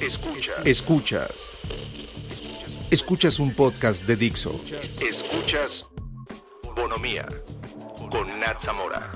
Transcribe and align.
Escuchas. 0.00 0.64
Escuchas. 0.64 1.56
Escuchas 2.88 3.40
un 3.40 3.52
podcast 3.52 4.06
de 4.06 4.14
Dixo. 4.14 4.60
Escuchas 5.00 5.84
Bonomía 6.76 7.26
con 8.08 8.38
Nat 8.38 8.60
Zamora. 8.60 9.10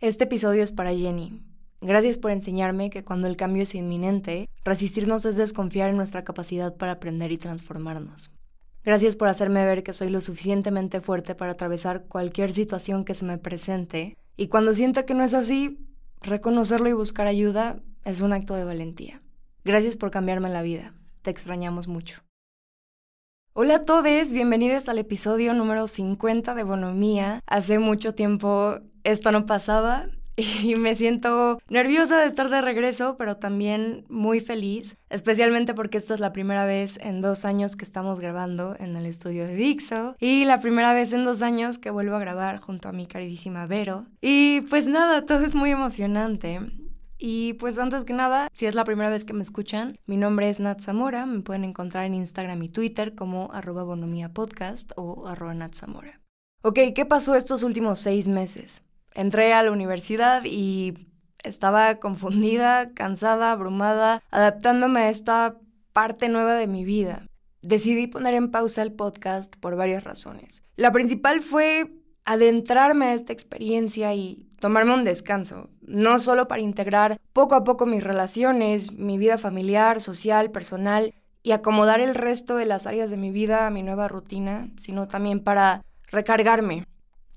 Este 0.00 0.24
episodio 0.24 0.64
es 0.64 0.72
para 0.72 0.92
Jenny. 0.92 1.44
Gracias 1.80 2.18
por 2.18 2.32
enseñarme 2.32 2.90
que 2.90 3.04
cuando 3.04 3.28
el 3.28 3.36
cambio 3.36 3.62
es 3.62 3.76
inminente, 3.76 4.50
resistirnos 4.64 5.24
es 5.26 5.36
desconfiar 5.36 5.90
en 5.90 5.96
nuestra 5.96 6.24
capacidad 6.24 6.76
para 6.76 6.92
aprender 6.92 7.30
y 7.30 7.38
transformarnos. 7.38 8.32
Gracias 8.82 9.14
por 9.14 9.28
hacerme 9.28 9.64
ver 9.64 9.84
que 9.84 9.92
soy 9.92 10.10
lo 10.10 10.20
suficientemente 10.20 11.00
fuerte 11.00 11.36
para 11.36 11.52
atravesar 11.52 12.06
cualquier 12.06 12.52
situación 12.52 13.04
que 13.04 13.14
se 13.14 13.24
me 13.24 13.38
presente 13.38 14.16
y 14.36 14.48
cuando 14.48 14.74
sienta 14.74 15.06
que 15.06 15.14
no 15.14 15.22
es 15.22 15.34
así, 15.34 15.78
reconocerlo 16.24 16.88
y 16.88 16.92
buscar 16.92 17.26
ayuda 17.26 17.80
es 18.04 18.20
un 18.20 18.32
acto 18.32 18.54
de 18.54 18.64
valentía. 18.64 19.22
Gracias 19.64 19.96
por 19.96 20.10
cambiarme 20.10 20.50
la 20.50 20.62
vida. 20.62 20.94
Te 21.22 21.30
extrañamos 21.30 21.88
mucho. 21.88 22.22
Hola 23.52 23.76
a 23.76 23.84
todos, 23.84 24.32
bienvenidos 24.32 24.88
al 24.88 24.98
episodio 24.98 25.54
número 25.54 25.86
50 25.86 26.54
de 26.54 26.64
Bonomía. 26.64 27.40
Hace 27.46 27.78
mucho 27.78 28.14
tiempo 28.14 28.80
esto 29.04 29.30
no 29.30 29.46
pasaba 29.46 30.08
y 30.62 30.74
me 30.76 30.94
siento 30.94 31.58
nerviosa 31.68 32.20
de 32.20 32.26
estar 32.26 32.50
de 32.50 32.60
regreso, 32.60 33.16
pero 33.16 33.36
también 33.36 34.04
muy 34.08 34.40
feliz, 34.40 34.96
especialmente 35.10 35.74
porque 35.74 35.98
esta 35.98 36.14
es 36.14 36.20
la 36.20 36.32
primera 36.32 36.66
vez 36.66 36.98
en 37.00 37.20
dos 37.20 37.44
años 37.44 37.76
que 37.76 37.84
estamos 37.84 38.20
grabando 38.20 38.76
en 38.78 38.96
el 38.96 39.06
estudio 39.06 39.46
de 39.46 39.54
Dixo 39.54 40.16
y 40.18 40.44
la 40.44 40.60
primera 40.60 40.92
vez 40.92 41.12
en 41.12 41.24
dos 41.24 41.42
años 41.42 41.78
que 41.78 41.90
vuelvo 41.90 42.16
a 42.16 42.20
grabar 42.20 42.58
junto 42.60 42.88
a 42.88 42.92
mi 42.92 43.06
queridísima 43.06 43.66
Vero. 43.66 44.06
Y 44.20 44.62
pues 44.62 44.86
nada, 44.86 45.24
todo 45.24 45.44
es 45.44 45.54
muy 45.54 45.70
emocionante. 45.70 46.60
Y 47.16 47.54
pues 47.54 47.78
antes 47.78 48.04
que 48.04 48.12
nada, 48.12 48.48
si 48.52 48.66
es 48.66 48.74
la 48.74 48.84
primera 48.84 49.08
vez 49.08 49.24
que 49.24 49.32
me 49.32 49.42
escuchan, 49.42 49.98
mi 50.04 50.16
nombre 50.16 50.48
es 50.48 50.60
Nat 50.60 50.80
Zamora, 50.80 51.26
me 51.26 51.40
pueden 51.40 51.64
encontrar 51.64 52.04
en 52.04 52.14
Instagram 52.14 52.62
y 52.64 52.68
Twitter 52.68 53.14
como 53.14 53.50
arroba 53.52 53.84
bonomía 53.84 54.30
o 54.96 55.26
arroba 55.26 55.54
Nat 55.54 55.74
Zamora. 55.74 56.20
Ok, 56.62 56.80
¿qué 56.94 57.06
pasó 57.06 57.34
estos 57.34 57.62
últimos 57.62 58.00
seis 58.00 58.26
meses? 58.26 58.82
Entré 59.14 59.52
a 59.52 59.62
la 59.62 59.70
universidad 59.70 60.42
y 60.44 61.08
estaba 61.44 61.96
confundida, 61.96 62.92
cansada, 62.94 63.52
abrumada, 63.52 64.22
adaptándome 64.30 65.00
a 65.00 65.08
esta 65.08 65.58
parte 65.92 66.28
nueva 66.28 66.54
de 66.54 66.66
mi 66.66 66.84
vida. 66.84 67.26
Decidí 67.62 68.06
poner 68.08 68.34
en 68.34 68.50
pausa 68.50 68.82
el 68.82 68.92
podcast 68.92 69.56
por 69.56 69.76
varias 69.76 70.04
razones. 70.04 70.64
La 70.76 70.92
principal 70.92 71.40
fue 71.40 71.92
adentrarme 72.24 73.06
a 73.06 73.14
esta 73.14 73.32
experiencia 73.32 74.14
y 74.14 74.48
tomarme 74.58 74.94
un 74.94 75.04
descanso, 75.04 75.70
no 75.82 76.18
solo 76.18 76.48
para 76.48 76.62
integrar 76.62 77.20
poco 77.32 77.54
a 77.54 77.64
poco 77.64 77.86
mis 77.86 78.02
relaciones, 78.02 78.92
mi 78.92 79.18
vida 79.18 79.38
familiar, 79.38 80.00
social, 80.00 80.50
personal 80.50 81.14
y 81.42 81.52
acomodar 81.52 82.00
el 82.00 82.14
resto 82.14 82.56
de 82.56 82.64
las 82.64 82.86
áreas 82.86 83.10
de 83.10 83.18
mi 83.18 83.30
vida 83.30 83.66
a 83.66 83.70
mi 83.70 83.82
nueva 83.82 84.08
rutina, 84.08 84.70
sino 84.76 85.06
también 85.06 85.44
para 85.44 85.84
recargarme, 86.10 86.86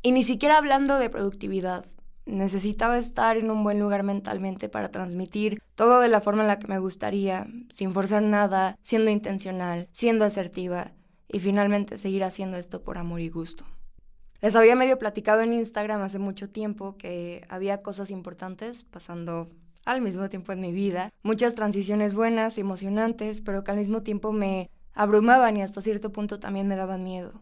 y 0.01 0.11
ni 0.11 0.23
siquiera 0.23 0.57
hablando 0.57 0.99
de 0.99 1.09
productividad. 1.09 1.85
Necesitaba 2.25 2.97
estar 2.97 3.37
en 3.37 3.49
un 3.49 3.63
buen 3.63 3.79
lugar 3.79 4.03
mentalmente 4.03 4.67
para 4.67 4.91
transmitir 4.91 5.61
todo 5.75 6.01
de 6.01 6.09
la 6.09 6.21
forma 6.21 6.41
en 6.41 6.49
la 6.49 6.59
que 6.59 6.67
me 6.67 6.79
gustaría, 6.79 7.47
sin 7.69 7.93
forzar 7.93 8.21
nada, 8.21 8.77
siendo 8.81 9.11
intencional, 9.11 9.87
siendo 9.91 10.25
asertiva 10.25 10.91
y 11.29 11.39
finalmente 11.39 11.97
seguir 11.97 12.23
haciendo 12.23 12.57
esto 12.57 12.83
por 12.83 12.97
amor 12.97 13.21
y 13.21 13.29
gusto. 13.29 13.65
Les 14.41 14.55
había 14.55 14.75
medio 14.75 14.99
platicado 14.99 15.41
en 15.41 15.53
Instagram 15.53 16.01
hace 16.01 16.19
mucho 16.19 16.49
tiempo 16.49 16.95
que 16.97 17.45
había 17.49 17.81
cosas 17.81 18.11
importantes 18.11 18.83
pasando 18.83 19.49
al 19.85 20.01
mismo 20.01 20.29
tiempo 20.29 20.51
en 20.51 20.59
mi 20.59 20.71
vida, 20.71 21.11
muchas 21.23 21.55
transiciones 21.55 22.13
buenas 22.13 22.57
emocionantes, 22.57 23.41
pero 23.41 23.63
que 23.63 23.71
al 23.71 23.77
mismo 23.77 24.03
tiempo 24.03 24.33
me 24.33 24.69
abrumaban 24.93 25.55
y 25.55 25.61
hasta 25.61 25.81
cierto 25.81 26.11
punto 26.11 26.39
también 26.39 26.67
me 26.67 26.75
daban 26.75 27.03
miedo. 27.03 27.41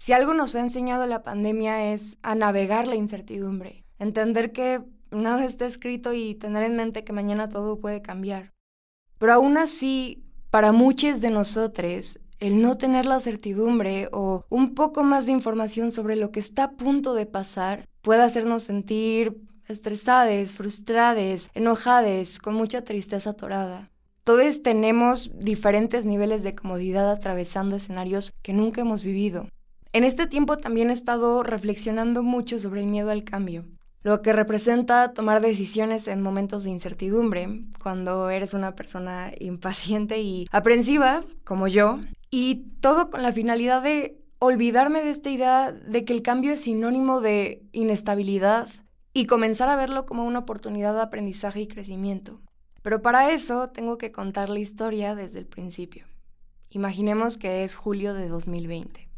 Si 0.00 0.14
algo 0.14 0.32
nos 0.32 0.54
ha 0.54 0.60
enseñado 0.60 1.06
la 1.06 1.22
pandemia 1.22 1.92
es 1.92 2.16
a 2.22 2.34
navegar 2.34 2.88
la 2.88 2.94
incertidumbre, 2.94 3.84
entender 3.98 4.50
que 4.50 4.80
nada 5.10 5.44
está 5.44 5.66
escrito 5.66 6.14
y 6.14 6.34
tener 6.36 6.62
en 6.62 6.74
mente 6.74 7.04
que 7.04 7.12
mañana 7.12 7.50
todo 7.50 7.78
puede 7.80 8.00
cambiar. 8.00 8.54
Pero 9.18 9.34
aún 9.34 9.58
así, 9.58 10.24
para 10.48 10.72
muchos 10.72 11.20
de 11.20 11.28
nosotros, 11.28 12.18
el 12.38 12.62
no 12.62 12.78
tener 12.78 13.04
la 13.04 13.20
certidumbre 13.20 14.08
o 14.10 14.46
un 14.48 14.74
poco 14.74 15.02
más 15.02 15.26
de 15.26 15.32
información 15.32 15.90
sobre 15.90 16.16
lo 16.16 16.32
que 16.32 16.40
está 16.40 16.64
a 16.64 16.70
punto 16.70 17.12
de 17.12 17.26
pasar 17.26 17.86
puede 18.00 18.22
hacernos 18.22 18.62
sentir 18.62 19.36
estresadas, 19.68 20.52
frustradas, 20.52 21.50
enojadas, 21.52 22.38
con 22.38 22.54
mucha 22.54 22.84
tristeza 22.84 23.30
atorada. 23.30 23.90
Todos 24.24 24.62
tenemos 24.62 25.30
diferentes 25.34 26.06
niveles 26.06 26.42
de 26.42 26.54
comodidad 26.54 27.10
atravesando 27.10 27.76
escenarios 27.76 28.32
que 28.40 28.54
nunca 28.54 28.80
hemos 28.80 29.04
vivido. 29.04 29.46
En 29.92 30.04
este 30.04 30.28
tiempo 30.28 30.56
también 30.56 30.90
he 30.90 30.92
estado 30.92 31.42
reflexionando 31.42 32.22
mucho 32.22 32.60
sobre 32.60 32.80
el 32.80 32.86
miedo 32.86 33.10
al 33.10 33.24
cambio, 33.24 33.64
lo 34.02 34.22
que 34.22 34.32
representa 34.32 35.12
tomar 35.12 35.40
decisiones 35.40 36.06
en 36.06 36.22
momentos 36.22 36.62
de 36.62 36.70
incertidumbre, 36.70 37.64
cuando 37.82 38.30
eres 38.30 38.54
una 38.54 38.76
persona 38.76 39.32
impaciente 39.40 40.20
y 40.20 40.46
aprensiva, 40.52 41.24
como 41.42 41.66
yo, 41.66 41.98
y 42.30 42.66
todo 42.80 43.10
con 43.10 43.24
la 43.24 43.32
finalidad 43.32 43.82
de 43.82 44.16
olvidarme 44.38 45.02
de 45.02 45.10
esta 45.10 45.28
idea 45.28 45.72
de 45.72 46.04
que 46.04 46.12
el 46.12 46.22
cambio 46.22 46.52
es 46.52 46.62
sinónimo 46.62 47.20
de 47.20 47.64
inestabilidad 47.72 48.68
y 49.12 49.26
comenzar 49.26 49.68
a 49.68 49.76
verlo 49.76 50.06
como 50.06 50.24
una 50.24 50.38
oportunidad 50.38 50.94
de 50.94 51.02
aprendizaje 51.02 51.62
y 51.62 51.66
crecimiento. 51.66 52.40
Pero 52.82 53.02
para 53.02 53.32
eso 53.32 53.70
tengo 53.70 53.98
que 53.98 54.12
contar 54.12 54.48
la 54.48 54.60
historia 54.60 55.16
desde 55.16 55.40
el 55.40 55.46
principio. 55.46 56.06
Imaginemos 56.70 57.36
que 57.36 57.64
es 57.64 57.74
julio 57.74 58.14
de 58.14 58.28
2020. 58.28 59.09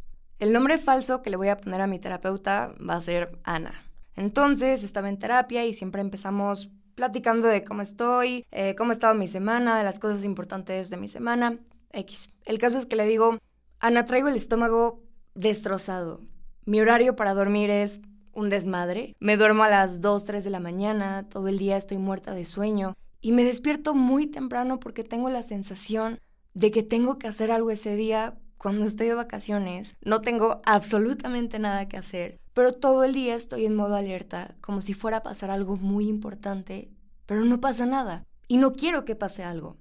El 0.42 0.52
nombre 0.52 0.76
falso 0.76 1.22
que 1.22 1.30
le 1.30 1.36
voy 1.36 1.50
a 1.50 1.60
poner 1.60 1.80
a 1.82 1.86
mi 1.86 2.00
terapeuta 2.00 2.74
va 2.80 2.94
a 2.94 3.00
ser 3.00 3.38
Ana. 3.44 3.84
Entonces 4.16 4.82
estaba 4.82 5.08
en 5.08 5.16
terapia 5.16 5.64
y 5.64 5.72
siempre 5.72 6.00
empezamos 6.00 6.68
platicando 6.96 7.46
de 7.46 7.62
cómo 7.62 7.80
estoy, 7.80 8.44
eh, 8.50 8.74
cómo 8.76 8.90
ha 8.90 8.92
estado 8.92 9.14
mi 9.14 9.28
semana, 9.28 9.78
de 9.78 9.84
las 9.84 10.00
cosas 10.00 10.24
importantes 10.24 10.90
de 10.90 10.96
mi 10.96 11.06
semana, 11.06 11.60
X. 11.92 12.30
El 12.44 12.58
caso 12.58 12.76
es 12.76 12.86
que 12.86 12.96
le 12.96 13.06
digo, 13.06 13.38
Ana, 13.78 14.04
traigo 14.04 14.26
el 14.26 14.34
estómago 14.34 15.04
destrozado. 15.36 16.18
Mi 16.64 16.80
horario 16.80 17.14
para 17.14 17.34
dormir 17.34 17.70
es 17.70 18.00
un 18.32 18.50
desmadre. 18.50 19.14
Me 19.20 19.36
duermo 19.36 19.62
a 19.62 19.68
las 19.68 20.00
2, 20.00 20.24
3 20.24 20.42
de 20.42 20.50
la 20.50 20.58
mañana, 20.58 21.28
todo 21.28 21.46
el 21.46 21.58
día 21.58 21.76
estoy 21.76 21.98
muerta 21.98 22.34
de 22.34 22.46
sueño 22.46 22.96
y 23.20 23.30
me 23.30 23.44
despierto 23.44 23.94
muy 23.94 24.26
temprano 24.26 24.80
porque 24.80 25.04
tengo 25.04 25.30
la 25.30 25.44
sensación 25.44 26.18
de 26.52 26.72
que 26.72 26.82
tengo 26.82 27.20
que 27.20 27.28
hacer 27.28 27.52
algo 27.52 27.70
ese 27.70 27.94
día 27.94 28.41
cuando 28.62 28.86
estoy 28.86 29.08
de 29.08 29.14
vacaciones, 29.14 29.96
no 30.04 30.20
tengo 30.20 30.60
absolutamente 30.64 31.58
nada 31.58 31.88
que 31.88 31.96
hacer, 31.96 32.38
pero 32.52 32.72
todo 32.72 33.02
el 33.02 33.12
día 33.12 33.34
estoy 33.34 33.66
en 33.66 33.74
modo 33.74 33.96
alerta, 33.96 34.54
como 34.60 34.82
si 34.82 34.94
fuera 34.94 35.16
a 35.16 35.22
pasar 35.24 35.50
algo 35.50 35.76
muy 35.78 36.06
importante, 36.08 36.88
pero 37.26 37.44
no 37.44 37.60
pasa 37.60 37.86
nada. 37.86 38.22
Y 38.46 38.58
no 38.58 38.74
quiero 38.74 39.04
que 39.04 39.16
pase 39.16 39.42
algo. 39.42 39.78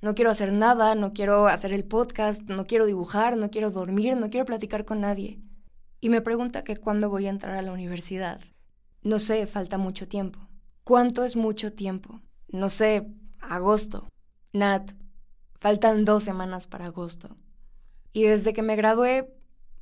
No 0.00 0.14
quiero 0.14 0.30
hacer 0.30 0.54
nada, 0.54 0.94
no 0.94 1.12
quiero 1.12 1.48
hacer 1.48 1.74
el 1.74 1.84
podcast, 1.84 2.40
no 2.48 2.66
quiero 2.66 2.86
dibujar, 2.86 3.36
no 3.36 3.50
quiero 3.50 3.70
dormir, 3.70 4.16
no 4.16 4.30
quiero 4.30 4.46
platicar 4.46 4.86
con 4.86 5.02
nadie. 5.02 5.42
Y 6.00 6.08
me 6.08 6.22
pregunta 6.22 6.64
que 6.64 6.78
cuándo 6.78 7.10
voy 7.10 7.26
a 7.26 7.30
entrar 7.30 7.54
a 7.56 7.62
la 7.62 7.72
universidad. 7.72 8.40
No 9.02 9.18
sé, 9.18 9.46
falta 9.46 9.76
mucho 9.76 10.08
tiempo. 10.08 10.40
¿Cuánto 10.82 11.24
es 11.24 11.36
mucho 11.36 11.74
tiempo? 11.74 12.22
No 12.48 12.70
sé, 12.70 13.06
agosto. 13.42 14.08
Nat, 14.54 14.92
faltan 15.56 16.06
dos 16.06 16.22
semanas 16.22 16.66
para 16.66 16.86
agosto. 16.86 17.36
Y 18.14 18.22
desde 18.22 18.54
que 18.54 18.62
me 18.62 18.76
gradué, 18.76 19.28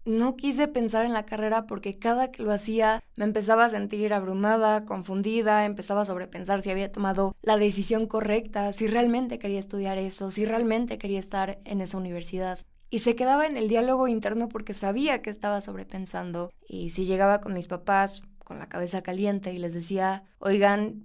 no 0.05 0.37
quise 0.37 0.67
pensar 0.67 1.05
en 1.05 1.13
la 1.13 1.27
carrera 1.27 1.67
porque 1.67 1.99
cada 1.99 2.33
que 2.33 2.43
lo 2.43 2.51
hacía 2.51 3.05
me 3.15 3.25
empezaba 3.25 3.67
a 3.67 3.69
sentir 3.69 4.13
abrumada, 4.15 4.85
confundida, 4.85 5.65
empezaba 5.65 6.01
a 6.01 6.07
sobrepensar 6.07 6.63
si 6.63 6.71
había 6.71 6.91
tomado 6.91 7.37
la 7.43 7.59
decisión 7.59 8.07
correcta, 8.07 8.73
si 8.73 8.87
realmente 8.87 9.39
quería 9.39 9.61
estudiar 9.61 9.99
eso, 9.99 10.31
si 10.31 10.47
realmente 10.47 10.99
quería 10.99 11.21
estar 11.21 11.61
en 11.65 11.83
esa 11.83 11.99
universidad. 11.99 12.59
Y 12.91 13.01
se 13.01 13.15
quedaba 13.15 13.47
en 13.47 13.57
el 13.57 13.69
diálogo 13.69 14.09
interno 14.09 14.49
porque 14.49 14.75
sabía 14.75 15.23
que 15.23 15.31
estaba 15.31 15.61
sobrepensando. 15.61 16.53
Y 16.67 16.91
si 16.91 17.05
llegaba 17.05 17.41
con 17.41 17.55
mis 17.55 17.67
papás 17.67 18.23
con 18.39 18.59
la 18.59 18.69
cabeza 18.69 19.03
caliente 19.03 19.53
y 19.53 19.59
les 19.59 19.75
decía, 19.75 20.25
oigan, 20.39 21.05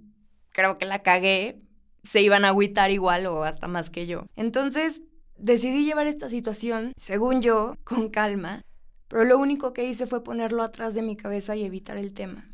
creo 0.50 0.78
que 0.78 0.86
la 0.86 1.02
cagué, 1.02 1.60
se 2.04 2.22
iban 2.22 2.44
a 2.44 2.48
agüitar 2.48 2.90
igual 2.90 3.26
o 3.26 3.44
hasta 3.44 3.68
más 3.68 3.90
que 3.90 4.06
yo. 4.06 4.24
Entonces 4.34 5.02
Decidí 5.38 5.84
llevar 5.84 6.08
esta 6.08 6.28
situación, 6.28 6.92
según 6.96 7.42
yo, 7.42 7.76
con 7.84 8.08
calma, 8.08 8.62
pero 9.06 9.24
lo 9.24 9.38
único 9.38 9.72
que 9.72 9.88
hice 9.88 10.08
fue 10.08 10.24
ponerlo 10.24 10.64
atrás 10.64 10.94
de 10.94 11.02
mi 11.02 11.16
cabeza 11.16 11.54
y 11.54 11.64
evitar 11.64 11.96
el 11.96 12.12
tema. 12.12 12.50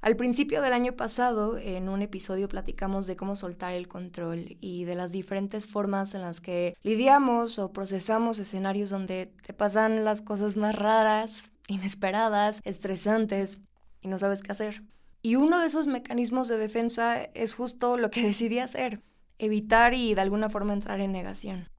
Al 0.00 0.16
principio 0.16 0.60
del 0.60 0.72
año 0.72 0.94
pasado, 0.94 1.56
en 1.56 1.88
un 1.88 2.02
episodio 2.02 2.48
platicamos 2.48 3.06
de 3.06 3.14
cómo 3.14 3.36
soltar 3.36 3.74
el 3.74 3.86
control 3.86 4.56
y 4.60 4.84
de 4.84 4.96
las 4.96 5.12
diferentes 5.12 5.68
formas 5.68 6.14
en 6.14 6.22
las 6.22 6.40
que 6.40 6.74
lidiamos 6.82 7.60
o 7.60 7.72
procesamos 7.72 8.40
escenarios 8.40 8.90
donde 8.90 9.32
te 9.46 9.52
pasan 9.52 10.04
las 10.04 10.20
cosas 10.20 10.56
más 10.56 10.74
raras, 10.74 11.52
inesperadas, 11.68 12.60
estresantes 12.64 13.60
y 14.00 14.08
no 14.08 14.18
sabes 14.18 14.42
qué 14.42 14.50
hacer. 14.50 14.82
Y 15.22 15.36
uno 15.36 15.60
de 15.60 15.66
esos 15.66 15.86
mecanismos 15.86 16.48
de 16.48 16.58
defensa 16.58 17.22
es 17.34 17.54
justo 17.54 17.96
lo 17.96 18.10
que 18.10 18.22
decidí 18.26 18.58
hacer, 18.58 19.00
evitar 19.38 19.94
y 19.94 20.14
de 20.14 20.22
alguna 20.22 20.50
forma 20.50 20.72
entrar 20.72 21.00
en 21.00 21.12
negación. 21.12 21.69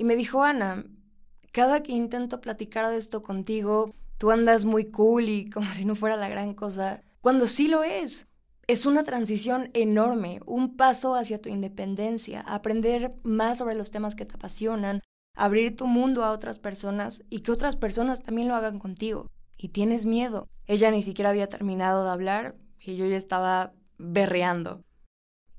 Y 0.00 0.04
me 0.04 0.16
dijo, 0.16 0.42
Ana, 0.42 0.86
cada 1.52 1.82
que 1.82 1.92
intento 1.92 2.40
platicar 2.40 2.90
de 2.90 2.96
esto 2.96 3.20
contigo, 3.20 3.94
tú 4.16 4.30
andas 4.30 4.64
muy 4.64 4.86
cool 4.86 5.28
y 5.28 5.50
como 5.50 5.70
si 5.74 5.84
no 5.84 5.94
fuera 5.94 6.16
la 6.16 6.30
gran 6.30 6.54
cosa, 6.54 7.02
cuando 7.20 7.46
sí 7.46 7.68
lo 7.68 7.82
es. 7.82 8.26
Es 8.66 8.86
una 8.86 9.04
transición 9.04 9.68
enorme, 9.74 10.40
un 10.46 10.74
paso 10.78 11.14
hacia 11.14 11.42
tu 11.42 11.50
independencia, 11.50 12.40
aprender 12.40 13.14
más 13.24 13.58
sobre 13.58 13.74
los 13.74 13.90
temas 13.90 14.14
que 14.14 14.24
te 14.24 14.36
apasionan, 14.36 15.02
abrir 15.36 15.76
tu 15.76 15.86
mundo 15.86 16.24
a 16.24 16.32
otras 16.32 16.58
personas 16.58 17.22
y 17.28 17.40
que 17.40 17.52
otras 17.52 17.76
personas 17.76 18.22
también 18.22 18.48
lo 18.48 18.54
hagan 18.54 18.78
contigo. 18.78 19.26
Y 19.58 19.68
tienes 19.68 20.06
miedo. 20.06 20.48
Ella 20.64 20.90
ni 20.90 21.02
siquiera 21.02 21.28
había 21.28 21.50
terminado 21.50 22.04
de 22.04 22.10
hablar 22.10 22.56
y 22.80 22.96
yo 22.96 23.04
ya 23.04 23.18
estaba 23.18 23.74
berreando. 23.98 24.80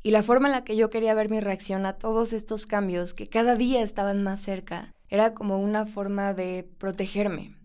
Y 0.04 0.12
la 0.12 0.24
forma 0.24 0.48
en 0.48 0.54
la 0.54 0.64
que 0.64 0.76
yo 0.76 0.90
quería 0.90 1.14
ver 1.14 1.30
mi 1.30 1.40
reacción 1.40 1.86
a 1.86 1.94
todos 1.94 2.34
estos 2.34 2.66
cambios 2.66 3.14
que 3.14 3.28
cada 3.28 3.56
día 3.56 3.82
estaban 3.84 4.24
más 4.24 4.42
cerca 4.42 4.96
era 5.10 5.34
como 5.34 5.60
una 5.60 5.86
forma 5.86 6.34
de 6.34 6.68
protegerme, 6.80 7.56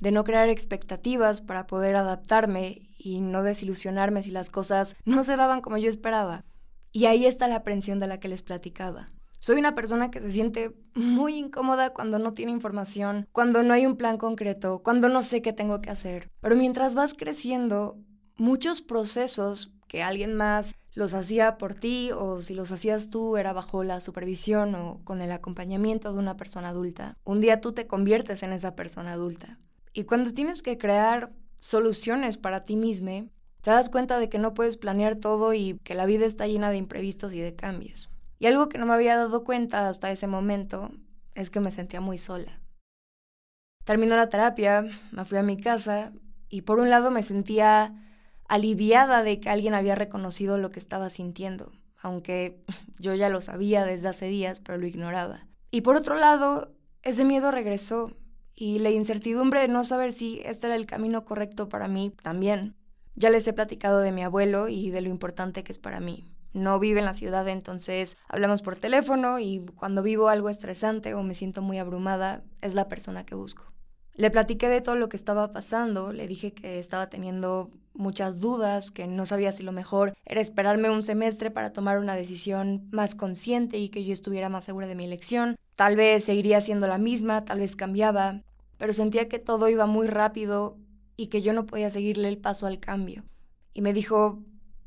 de 0.00 0.12
no 0.12 0.24
crear 0.24 0.50
expectativas 0.50 1.40
para 1.40 1.66
poder 1.66 1.96
adaptarme 1.96 2.82
y 2.98 3.20
no 3.20 3.42
desilusionarme 3.42 4.22
si 4.22 4.30
las 4.30 4.50
cosas 4.50 4.96
no 5.04 5.24
se 5.24 5.36
daban 5.36 5.62
como 5.62 5.78
yo 5.78 5.88
esperaba. 5.88 6.44
Y 6.92 7.06
ahí 7.06 7.24
está 7.24 7.48
la 7.48 7.56
aprensión 7.56 8.00
de 8.00 8.08
la 8.08 8.20
que 8.20 8.28
les 8.28 8.42
platicaba. 8.42 9.06
Soy 9.38 9.56
una 9.58 9.74
persona 9.74 10.10
que 10.10 10.20
se 10.20 10.30
siente 10.30 10.76
muy 10.94 11.36
incómoda 11.36 11.92
cuando 11.92 12.18
no 12.18 12.34
tiene 12.34 12.52
información, 12.52 13.28
cuando 13.32 13.62
no 13.62 13.72
hay 13.72 13.86
un 13.86 13.96
plan 13.96 14.18
concreto, 14.18 14.82
cuando 14.82 15.08
no 15.08 15.22
sé 15.22 15.40
qué 15.40 15.52
tengo 15.52 15.80
que 15.80 15.90
hacer. 15.90 16.30
Pero 16.40 16.56
mientras 16.56 16.94
vas 16.94 17.14
creciendo, 17.14 17.98
muchos 18.36 18.82
procesos 18.82 19.72
que 19.86 20.02
alguien 20.02 20.34
más 20.34 20.74
los 20.96 21.12
hacía 21.12 21.58
por 21.58 21.74
ti 21.74 22.10
o 22.10 22.40
si 22.40 22.54
los 22.54 22.72
hacías 22.72 23.10
tú 23.10 23.36
era 23.36 23.52
bajo 23.52 23.84
la 23.84 24.00
supervisión 24.00 24.74
o 24.74 24.98
con 25.04 25.20
el 25.20 25.30
acompañamiento 25.30 26.10
de 26.10 26.18
una 26.18 26.38
persona 26.38 26.70
adulta. 26.70 27.18
Un 27.22 27.42
día 27.42 27.60
tú 27.60 27.72
te 27.72 27.86
conviertes 27.86 28.42
en 28.42 28.54
esa 28.54 28.74
persona 28.74 29.12
adulta. 29.12 29.58
Y 29.92 30.04
cuando 30.04 30.32
tienes 30.32 30.62
que 30.62 30.78
crear 30.78 31.34
soluciones 31.58 32.38
para 32.38 32.64
ti 32.64 32.76
mismo, 32.76 33.28
te 33.60 33.70
das 33.70 33.90
cuenta 33.90 34.18
de 34.18 34.30
que 34.30 34.38
no 34.38 34.54
puedes 34.54 34.78
planear 34.78 35.16
todo 35.16 35.52
y 35.52 35.78
que 35.84 35.94
la 35.94 36.06
vida 36.06 36.24
está 36.24 36.46
llena 36.46 36.70
de 36.70 36.78
imprevistos 36.78 37.34
y 37.34 37.40
de 37.40 37.54
cambios. 37.54 38.08
Y 38.38 38.46
algo 38.46 38.70
que 38.70 38.78
no 38.78 38.86
me 38.86 38.94
había 38.94 39.18
dado 39.18 39.44
cuenta 39.44 39.90
hasta 39.90 40.10
ese 40.10 40.26
momento 40.26 40.90
es 41.34 41.50
que 41.50 41.60
me 41.60 41.72
sentía 41.72 42.00
muy 42.00 42.16
sola. 42.16 42.62
Terminó 43.84 44.16
la 44.16 44.30
terapia, 44.30 44.86
me 45.12 45.26
fui 45.26 45.36
a 45.36 45.42
mi 45.42 45.58
casa 45.58 46.14
y 46.48 46.62
por 46.62 46.80
un 46.80 46.88
lado 46.88 47.10
me 47.10 47.22
sentía 47.22 48.05
aliviada 48.48 49.22
de 49.22 49.40
que 49.40 49.48
alguien 49.48 49.74
había 49.74 49.94
reconocido 49.94 50.58
lo 50.58 50.70
que 50.70 50.78
estaba 50.78 51.10
sintiendo, 51.10 51.72
aunque 52.00 52.62
yo 52.98 53.14
ya 53.14 53.28
lo 53.28 53.40
sabía 53.40 53.84
desde 53.84 54.08
hace 54.08 54.26
días, 54.26 54.60
pero 54.60 54.78
lo 54.78 54.86
ignoraba. 54.86 55.46
Y 55.70 55.82
por 55.82 55.96
otro 55.96 56.14
lado, 56.14 56.72
ese 57.02 57.24
miedo 57.24 57.50
regresó 57.50 58.12
y 58.54 58.78
la 58.78 58.90
incertidumbre 58.90 59.60
de 59.60 59.68
no 59.68 59.84
saber 59.84 60.12
si 60.12 60.40
este 60.44 60.66
era 60.66 60.76
el 60.76 60.86
camino 60.86 61.24
correcto 61.24 61.68
para 61.68 61.88
mí 61.88 62.12
también. 62.22 62.74
Ya 63.14 63.30
les 63.30 63.46
he 63.46 63.52
platicado 63.52 64.00
de 64.00 64.12
mi 64.12 64.22
abuelo 64.24 64.68
y 64.68 64.90
de 64.90 65.02
lo 65.02 65.08
importante 65.08 65.62
que 65.62 65.72
es 65.72 65.78
para 65.78 66.00
mí. 66.00 66.26
No 66.52 66.78
vive 66.78 67.00
en 67.00 67.04
la 67.04 67.12
ciudad, 67.12 67.46
entonces 67.48 68.16
hablamos 68.28 68.62
por 68.62 68.76
teléfono 68.76 69.38
y 69.38 69.66
cuando 69.76 70.02
vivo 70.02 70.28
algo 70.28 70.48
estresante 70.48 71.12
o 71.12 71.22
me 71.22 71.34
siento 71.34 71.60
muy 71.60 71.78
abrumada, 71.78 72.42
es 72.62 72.74
la 72.74 72.88
persona 72.88 73.26
que 73.26 73.34
busco. 73.34 73.64
Le 74.14 74.30
platiqué 74.30 74.70
de 74.70 74.80
todo 74.80 74.96
lo 74.96 75.10
que 75.10 75.18
estaba 75.18 75.52
pasando, 75.52 76.14
le 76.14 76.26
dije 76.26 76.54
que 76.54 76.78
estaba 76.78 77.10
teniendo 77.10 77.70
muchas 77.96 78.40
dudas, 78.40 78.90
que 78.90 79.06
no 79.06 79.26
sabía 79.26 79.52
si 79.52 79.62
lo 79.62 79.72
mejor 79.72 80.14
era 80.24 80.40
esperarme 80.40 80.90
un 80.90 81.02
semestre 81.02 81.50
para 81.50 81.72
tomar 81.72 81.98
una 81.98 82.14
decisión 82.14 82.88
más 82.90 83.14
consciente 83.14 83.78
y 83.78 83.88
que 83.88 84.04
yo 84.04 84.12
estuviera 84.12 84.48
más 84.48 84.64
segura 84.64 84.86
de 84.86 84.94
mi 84.94 85.04
elección. 85.04 85.56
Tal 85.74 85.96
vez 85.96 86.24
seguiría 86.24 86.60
siendo 86.60 86.86
la 86.86 86.98
misma, 86.98 87.44
tal 87.44 87.60
vez 87.60 87.76
cambiaba, 87.76 88.42
pero 88.78 88.92
sentía 88.92 89.28
que 89.28 89.38
todo 89.38 89.68
iba 89.68 89.86
muy 89.86 90.06
rápido 90.06 90.76
y 91.16 91.28
que 91.28 91.42
yo 91.42 91.52
no 91.52 91.66
podía 91.66 91.90
seguirle 91.90 92.28
el 92.28 92.38
paso 92.38 92.66
al 92.66 92.80
cambio. 92.80 93.24
Y 93.72 93.82
me 93.82 93.92
dijo, 93.92 94.42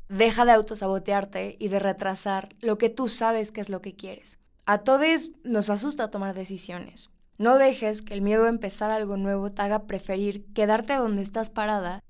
deja 0.08 0.44
de 0.44 0.52
autosabotearte 0.52 1.56
y 1.58 1.68
de 1.68 1.78
retrasar 1.78 2.48
lo 2.60 2.78
que 2.78 2.90
tú 2.90 3.08
sabes 3.08 3.52
que 3.52 3.60
es 3.60 3.68
lo 3.68 3.80
que 3.80 3.94
quieres. 3.94 4.38
A 4.66 4.78
todos 4.78 5.32
nos 5.42 5.70
asusta 5.70 6.10
tomar 6.10 6.34
decisiones. 6.34 7.10
No 7.38 7.56
dejes 7.56 8.02
que 8.02 8.14
el 8.14 8.20
miedo 8.20 8.44
a 8.44 8.50
empezar 8.50 8.90
algo 8.90 9.16
nuevo 9.16 9.50
te 9.50 9.62
haga 9.62 9.86
preferir 9.86 10.44
quedarte 10.52 10.94
donde 10.94 11.22
estás 11.22 11.48
parada, 11.48 12.04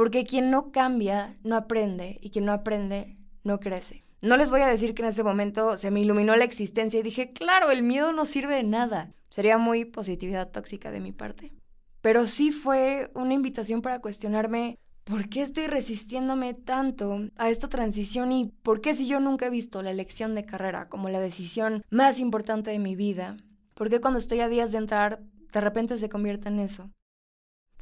porque 0.00 0.24
quien 0.24 0.50
no 0.50 0.72
cambia 0.72 1.36
no 1.44 1.56
aprende 1.56 2.16
y 2.22 2.30
quien 2.30 2.46
no 2.46 2.52
aprende 2.52 3.18
no 3.44 3.60
crece. 3.60 4.02
No 4.22 4.38
les 4.38 4.48
voy 4.48 4.62
a 4.62 4.66
decir 4.66 4.94
que 4.94 5.02
en 5.02 5.08
ese 5.08 5.22
momento 5.22 5.76
se 5.76 5.90
me 5.90 6.00
iluminó 6.00 6.34
la 6.36 6.46
existencia 6.46 6.98
y 6.98 7.02
dije, 7.02 7.34
claro, 7.34 7.70
el 7.70 7.82
miedo 7.82 8.10
no 8.14 8.24
sirve 8.24 8.56
de 8.56 8.62
nada. 8.62 9.12
Sería 9.28 9.58
muy 9.58 9.84
positividad 9.84 10.50
tóxica 10.50 10.90
de 10.90 11.00
mi 11.00 11.12
parte. 11.12 11.52
Pero 12.00 12.26
sí 12.26 12.50
fue 12.50 13.10
una 13.12 13.34
invitación 13.34 13.82
para 13.82 14.00
cuestionarme 14.00 14.78
por 15.04 15.28
qué 15.28 15.42
estoy 15.42 15.66
resistiéndome 15.66 16.54
tanto 16.54 17.28
a 17.36 17.50
esta 17.50 17.68
transición 17.68 18.32
y 18.32 18.54
por 18.62 18.80
qué 18.80 18.94
si 18.94 19.06
yo 19.06 19.20
nunca 19.20 19.48
he 19.48 19.50
visto 19.50 19.82
la 19.82 19.90
elección 19.90 20.34
de 20.34 20.46
carrera 20.46 20.88
como 20.88 21.10
la 21.10 21.20
decisión 21.20 21.82
más 21.90 22.20
importante 22.20 22.70
de 22.70 22.78
mi 22.78 22.96
vida, 22.96 23.36
¿Por 23.80 23.88
qué 23.88 23.98
cuando 23.98 24.18
estoy 24.18 24.40
a 24.40 24.48
días 24.48 24.72
de 24.72 24.78
entrar, 24.78 25.22
de 25.54 25.60
repente 25.62 25.96
se 25.96 26.10
convierte 26.10 26.48
en 26.48 26.58
eso? 26.58 26.90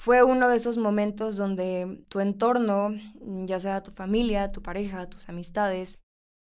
Fue 0.01 0.23
uno 0.23 0.49
de 0.49 0.57
esos 0.57 0.79
momentos 0.79 1.37
donde 1.37 2.05
tu 2.09 2.21
entorno, 2.21 2.95
ya 3.21 3.59
sea 3.59 3.83
tu 3.83 3.91
familia, 3.91 4.53
tu 4.53 4.63
pareja, 4.63 5.11
tus 5.11 5.29
amistades, 5.29 5.99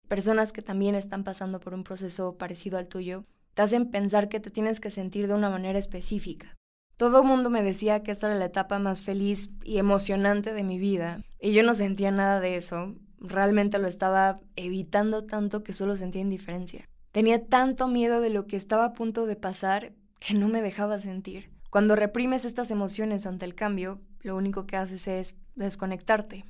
personas 0.08 0.52
que 0.52 0.60
también 0.60 0.94
están 0.94 1.24
pasando 1.24 1.58
por 1.58 1.72
un 1.72 1.82
proceso 1.82 2.36
parecido 2.36 2.76
al 2.76 2.86
tuyo, 2.86 3.24
te 3.54 3.62
hacen 3.62 3.90
pensar 3.90 4.28
que 4.28 4.40
te 4.40 4.50
tienes 4.50 4.78
que 4.78 4.90
sentir 4.90 5.26
de 5.26 5.32
una 5.32 5.48
manera 5.48 5.78
específica. 5.78 6.54
Todo 6.98 7.22
el 7.22 7.26
mundo 7.26 7.48
me 7.48 7.62
decía 7.62 8.02
que 8.02 8.10
esta 8.10 8.26
era 8.26 8.36
la 8.36 8.44
etapa 8.44 8.78
más 8.78 9.00
feliz 9.00 9.48
y 9.64 9.78
emocionante 9.78 10.52
de 10.52 10.62
mi 10.62 10.78
vida, 10.78 11.22
y 11.40 11.52
yo 11.54 11.62
no 11.62 11.74
sentía 11.74 12.10
nada 12.10 12.40
de 12.40 12.56
eso. 12.56 12.94
Realmente 13.20 13.78
lo 13.78 13.88
estaba 13.88 14.36
evitando 14.56 15.24
tanto 15.24 15.62
que 15.62 15.72
solo 15.72 15.96
sentía 15.96 16.20
indiferencia. 16.20 16.86
Tenía 17.10 17.46
tanto 17.46 17.88
miedo 17.88 18.20
de 18.20 18.28
lo 18.28 18.46
que 18.46 18.56
estaba 18.56 18.84
a 18.84 18.92
punto 18.92 19.24
de 19.24 19.36
pasar 19.36 19.94
que 20.20 20.34
no 20.34 20.48
me 20.48 20.60
dejaba 20.60 20.98
sentir. 20.98 21.55
Cuando 21.76 21.94
reprimes 21.94 22.46
estas 22.46 22.70
emociones 22.70 23.26
ante 23.26 23.44
el 23.44 23.54
cambio, 23.54 24.00
lo 24.22 24.34
único 24.34 24.66
que 24.66 24.78
haces 24.78 25.06
es 25.08 25.34
desconectarte. 25.56 26.46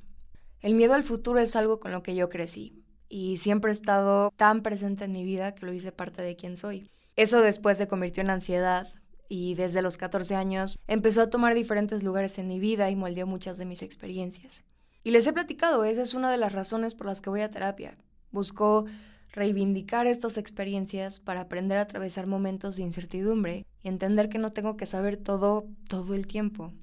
El 0.61 0.73
miedo 0.73 0.93
al 0.93 1.03
futuro 1.03 1.41
es 1.41 1.57
algo 1.57 1.81
con 1.81 1.91
lo 1.91 2.01
que 2.01 2.15
yo 2.15 2.29
crecí 2.29 2.81
y 3.09 3.35
siempre 3.35 3.69
he 3.69 3.73
estado 3.73 4.31
tan 4.37 4.63
presente 4.63 5.03
en 5.03 5.11
mi 5.11 5.25
vida 5.25 5.53
que 5.53 5.65
lo 5.65 5.73
hice 5.73 5.91
parte 5.91 6.21
de 6.21 6.37
quien 6.37 6.55
soy. 6.55 6.89
Eso 7.17 7.41
después 7.41 7.77
se 7.77 7.89
convirtió 7.89 8.23
en 8.23 8.29
ansiedad 8.29 8.87
y 9.27 9.55
desde 9.55 9.81
los 9.81 9.97
14 9.97 10.33
años 10.35 10.79
empezó 10.87 11.23
a 11.23 11.29
tomar 11.29 11.55
diferentes 11.55 12.03
lugares 12.03 12.39
en 12.39 12.47
mi 12.47 12.61
vida 12.61 12.89
y 12.89 12.95
moldeó 12.95 13.27
muchas 13.27 13.57
de 13.57 13.65
mis 13.65 13.81
experiencias. 13.81 14.63
Y 15.03 15.11
les 15.11 15.27
he 15.27 15.33
platicado, 15.33 15.83
esa 15.83 16.03
es 16.03 16.13
una 16.13 16.31
de 16.31 16.37
las 16.37 16.53
razones 16.53 16.95
por 16.95 17.07
las 17.07 17.19
que 17.19 17.29
voy 17.29 17.41
a 17.41 17.51
terapia. 17.51 17.97
Busco 18.31 18.85
reivindicar 19.31 20.07
estas 20.07 20.37
experiencias 20.37 21.19
para 21.19 21.41
aprender 21.41 21.77
a 21.77 21.81
atravesar 21.81 22.27
momentos 22.27 22.75
de 22.75 22.83
incertidumbre 22.83 23.65
y 23.83 23.87
entender 23.87 24.29
que 24.29 24.39
no 24.39 24.53
tengo 24.53 24.77
que 24.77 24.85
saber 24.85 25.17
todo 25.17 25.67
todo 25.89 26.13
el 26.15 26.27
tiempo. 26.27 26.73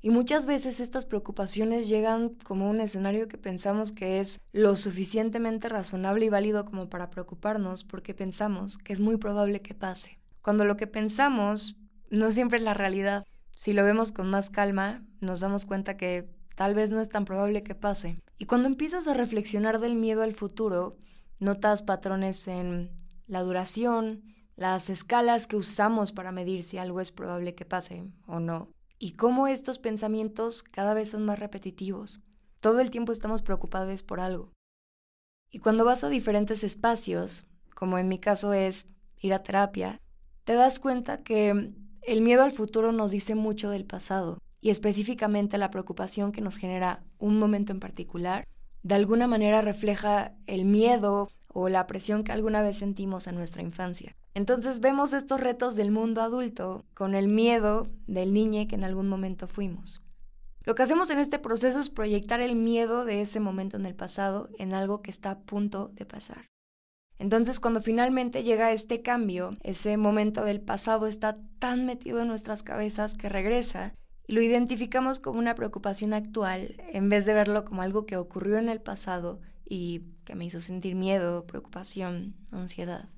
Y 0.00 0.10
muchas 0.10 0.46
veces 0.46 0.78
estas 0.78 1.04
preocupaciones 1.04 1.88
llegan 1.88 2.30
como 2.44 2.70
un 2.70 2.80
escenario 2.80 3.26
que 3.28 3.38
pensamos 3.38 3.90
que 3.90 4.20
es 4.20 4.40
lo 4.52 4.76
suficientemente 4.76 5.68
razonable 5.68 6.26
y 6.26 6.28
válido 6.28 6.64
como 6.64 6.88
para 6.88 7.10
preocuparnos 7.10 7.82
porque 7.82 8.14
pensamos 8.14 8.78
que 8.78 8.92
es 8.92 9.00
muy 9.00 9.16
probable 9.16 9.62
que 9.62 9.74
pase. 9.74 10.18
Cuando 10.42 10.64
lo 10.64 10.76
que 10.76 10.86
pensamos 10.86 11.76
no 12.08 12.30
siempre 12.30 12.58
es 12.58 12.64
la 12.64 12.74
realidad. 12.74 13.24
Si 13.56 13.72
lo 13.72 13.82
vemos 13.84 14.12
con 14.12 14.30
más 14.30 14.50
calma, 14.50 15.04
nos 15.20 15.40
damos 15.40 15.66
cuenta 15.66 15.96
que 15.96 16.28
tal 16.54 16.74
vez 16.74 16.90
no 16.90 17.00
es 17.00 17.08
tan 17.08 17.24
probable 17.24 17.62
que 17.62 17.74
pase. 17.74 18.16
Y 18.38 18.44
cuando 18.46 18.68
empiezas 18.68 19.08
a 19.08 19.14
reflexionar 19.14 19.80
del 19.80 19.96
miedo 19.96 20.22
al 20.22 20.34
futuro, 20.34 20.98
Notas 21.38 21.82
patrones 21.82 22.48
en 22.48 22.90
la 23.26 23.42
duración, 23.42 24.22
las 24.56 24.88
escalas 24.88 25.46
que 25.46 25.56
usamos 25.56 26.12
para 26.12 26.32
medir 26.32 26.62
si 26.62 26.78
algo 26.78 27.00
es 27.00 27.12
probable 27.12 27.54
que 27.54 27.66
pase 27.66 28.04
o 28.26 28.40
no, 28.40 28.70
y 28.98 29.12
cómo 29.12 29.46
estos 29.46 29.78
pensamientos 29.78 30.62
cada 30.62 30.94
vez 30.94 31.10
son 31.10 31.24
más 31.24 31.38
repetitivos. 31.38 32.20
Todo 32.60 32.80
el 32.80 32.90
tiempo 32.90 33.12
estamos 33.12 33.42
preocupados 33.42 34.02
por 34.02 34.20
algo. 34.20 34.52
Y 35.50 35.58
cuando 35.58 35.84
vas 35.84 36.04
a 36.04 36.08
diferentes 36.08 36.64
espacios, 36.64 37.44
como 37.74 37.98
en 37.98 38.08
mi 38.08 38.18
caso 38.18 38.54
es 38.54 38.86
ir 39.20 39.34
a 39.34 39.42
terapia, 39.42 40.00
te 40.44 40.54
das 40.54 40.78
cuenta 40.78 41.22
que 41.22 41.74
el 42.02 42.22
miedo 42.22 42.42
al 42.42 42.52
futuro 42.52 42.92
nos 42.92 43.10
dice 43.10 43.34
mucho 43.34 43.68
del 43.68 43.84
pasado 43.84 44.38
y 44.60 44.70
específicamente 44.70 45.58
la 45.58 45.70
preocupación 45.70 46.32
que 46.32 46.40
nos 46.40 46.56
genera 46.56 47.04
un 47.18 47.38
momento 47.38 47.72
en 47.72 47.80
particular 47.80 48.46
de 48.86 48.94
alguna 48.94 49.26
manera 49.26 49.62
refleja 49.62 50.32
el 50.46 50.64
miedo 50.64 51.28
o 51.48 51.68
la 51.68 51.88
presión 51.88 52.22
que 52.22 52.30
alguna 52.30 52.62
vez 52.62 52.78
sentimos 52.78 53.26
en 53.26 53.34
nuestra 53.34 53.60
infancia. 53.62 54.14
Entonces 54.32 54.78
vemos 54.78 55.12
estos 55.12 55.40
retos 55.40 55.74
del 55.74 55.90
mundo 55.90 56.22
adulto 56.22 56.84
con 56.94 57.16
el 57.16 57.26
miedo 57.26 57.88
del 58.06 58.32
niño 58.32 58.68
que 58.68 58.76
en 58.76 58.84
algún 58.84 59.08
momento 59.08 59.48
fuimos. 59.48 60.02
Lo 60.62 60.76
que 60.76 60.84
hacemos 60.84 61.10
en 61.10 61.18
este 61.18 61.40
proceso 61.40 61.80
es 61.80 61.90
proyectar 61.90 62.40
el 62.40 62.54
miedo 62.54 63.04
de 63.04 63.22
ese 63.22 63.40
momento 63.40 63.76
en 63.76 63.86
el 63.86 63.96
pasado 63.96 64.50
en 64.56 64.72
algo 64.72 65.02
que 65.02 65.10
está 65.10 65.32
a 65.32 65.40
punto 65.40 65.88
de 65.94 66.06
pasar. 66.06 66.46
Entonces, 67.18 67.58
cuando 67.58 67.80
finalmente 67.80 68.44
llega 68.44 68.70
este 68.70 69.02
cambio, 69.02 69.54
ese 69.64 69.96
momento 69.96 70.44
del 70.44 70.60
pasado 70.60 71.08
está 71.08 71.38
tan 71.58 71.86
metido 71.86 72.20
en 72.20 72.28
nuestras 72.28 72.62
cabezas 72.62 73.14
que 73.14 73.28
regresa 73.28 73.94
lo 74.26 74.42
identificamos 74.42 75.20
como 75.20 75.38
una 75.38 75.54
preocupación 75.54 76.12
actual 76.12 76.76
en 76.92 77.08
vez 77.08 77.26
de 77.26 77.34
verlo 77.34 77.64
como 77.64 77.82
algo 77.82 78.06
que 78.06 78.16
ocurrió 78.16 78.58
en 78.58 78.68
el 78.68 78.80
pasado 78.80 79.40
y 79.64 80.02
que 80.24 80.34
me 80.34 80.44
hizo 80.44 80.60
sentir 80.60 80.94
miedo, 80.94 81.46
preocupación, 81.46 82.34
ansiedad. 82.50 83.08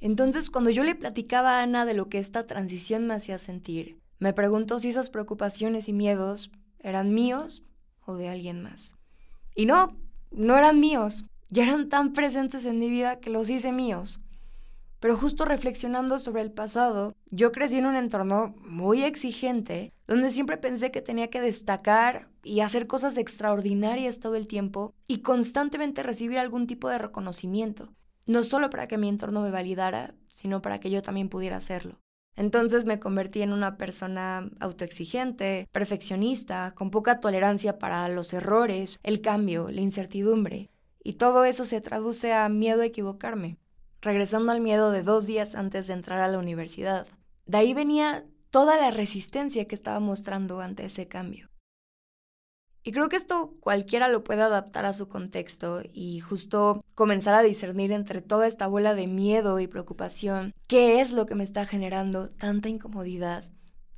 Entonces, 0.00 0.50
cuando 0.50 0.70
yo 0.70 0.84
le 0.84 0.94
platicaba 0.94 1.58
a 1.58 1.62
Ana 1.62 1.84
de 1.84 1.94
lo 1.94 2.08
que 2.08 2.18
esta 2.18 2.46
transición 2.46 3.06
me 3.06 3.14
hacía 3.14 3.38
sentir, 3.38 3.98
me 4.18 4.32
preguntó 4.32 4.78
si 4.78 4.88
esas 4.88 5.10
preocupaciones 5.10 5.88
y 5.88 5.92
miedos 5.92 6.50
¿Eran 6.80 7.12
míos 7.12 7.62
o 8.04 8.16
de 8.16 8.28
alguien 8.28 8.62
más? 8.62 8.94
Y 9.54 9.66
no, 9.66 9.96
no 10.30 10.56
eran 10.56 10.80
míos. 10.80 11.24
Ya 11.50 11.64
eran 11.64 11.88
tan 11.88 12.12
presentes 12.12 12.64
en 12.66 12.78
mi 12.78 12.90
vida 12.90 13.20
que 13.20 13.30
los 13.30 13.50
hice 13.50 13.72
míos. 13.72 14.20
Pero 15.00 15.16
justo 15.16 15.44
reflexionando 15.44 16.18
sobre 16.18 16.42
el 16.42 16.50
pasado, 16.50 17.14
yo 17.30 17.52
crecí 17.52 17.76
en 17.76 17.86
un 17.86 17.94
entorno 17.94 18.54
muy 18.60 19.04
exigente, 19.04 19.92
donde 20.06 20.30
siempre 20.30 20.56
pensé 20.56 20.90
que 20.90 21.02
tenía 21.02 21.28
que 21.28 21.40
destacar 21.40 22.28
y 22.42 22.60
hacer 22.60 22.86
cosas 22.86 23.16
extraordinarias 23.16 24.18
todo 24.18 24.34
el 24.34 24.48
tiempo 24.48 24.94
y 25.06 25.18
constantemente 25.18 26.02
recibir 26.02 26.38
algún 26.38 26.66
tipo 26.66 26.88
de 26.88 26.98
reconocimiento, 26.98 27.92
no 28.26 28.42
solo 28.42 28.70
para 28.70 28.88
que 28.88 28.98
mi 28.98 29.08
entorno 29.08 29.42
me 29.42 29.50
validara, 29.50 30.14
sino 30.30 30.62
para 30.62 30.80
que 30.80 30.90
yo 30.90 31.00
también 31.02 31.28
pudiera 31.28 31.56
hacerlo. 31.56 32.00
Entonces 32.34 32.84
me 32.84 33.00
convertí 33.00 33.42
en 33.42 33.52
una 33.52 33.76
persona 33.76 34.48
autoexigente, 34.60 35.68
perfeccionista, 35.72 36.72
con 36.74 36.90
poca 36.90 37.18
tolerancia 37.18 37.78
para 37.78 38.08
los 38.08 38.32
errores, 38.32 39.00
el 39.02 39.20
cambio, 39.20 39.70
la 39.70 39.80
incertidumbre. 39.80 40.70
Y 41.02 41.14
todo 41.14 41.44
eso 41.44 41.64
se 41.64 41.80
traduce 41.80 42.32
a 42.32 42.48
miedo 42.48 42.82
a 42.82 42.86
equivocarme, 42.86 43.58
regresando 44.00 44.52
al 44.52 44.60
miedo 44.60 44.90
de 44.90 45.02
dos 45.02 45.26
días 45.26 45.54
antes 45.54 45.86
de 45.86 45.94
entrar 45.94 46.20
a 46.20 46.28
la 46.28 46.38
universidad. 46.38 47.06
De 47.46 47.58
ahí 47.58 47.74
venía 47.74 48.24
toda 48.50 48.76
la 48.76 48.90
resistencia 48.90 49.66
que 49.66 49.74
estaba 49.74 50.00
mostrando 50.00 50.60
ante 50.60 50.84
ese 50.84 51.08
cambio. 51.08 51.48
Y 52.82 52.92
creo 52.92 53.08
que 53.08 53.16
esto 53.16 53.54
cualquiera 53.60 54.08
lo 54.08 54.24
puede 54.24 54.42
adaptar 54.42 54.86
a 54.86 54.92
su 54.92 55.08
contexto 55.08 55.82
y 55.92 56.20
justo 56.20 56.82
comenzar 56.94 57.34
a 57.34 57.42
discernir 57.42 57.92
entre 57.92 58.22
toda 58.22 58.46
esta 58.46 58.66
bola 58.66 58.94
de 58.94 59.06
miedo 59.06 59.60
y 59.60 59.66
preocupación 59.66 60.54
qué 60.66 61.00
es 61.00 61.12
lo 61.12 61.26
que 61.26 61.34
me 61.34 61.44
está 61.44 61.66
generando 61.66 62.28
tanta 62.28 62.68
incomodidad 62.68 63.44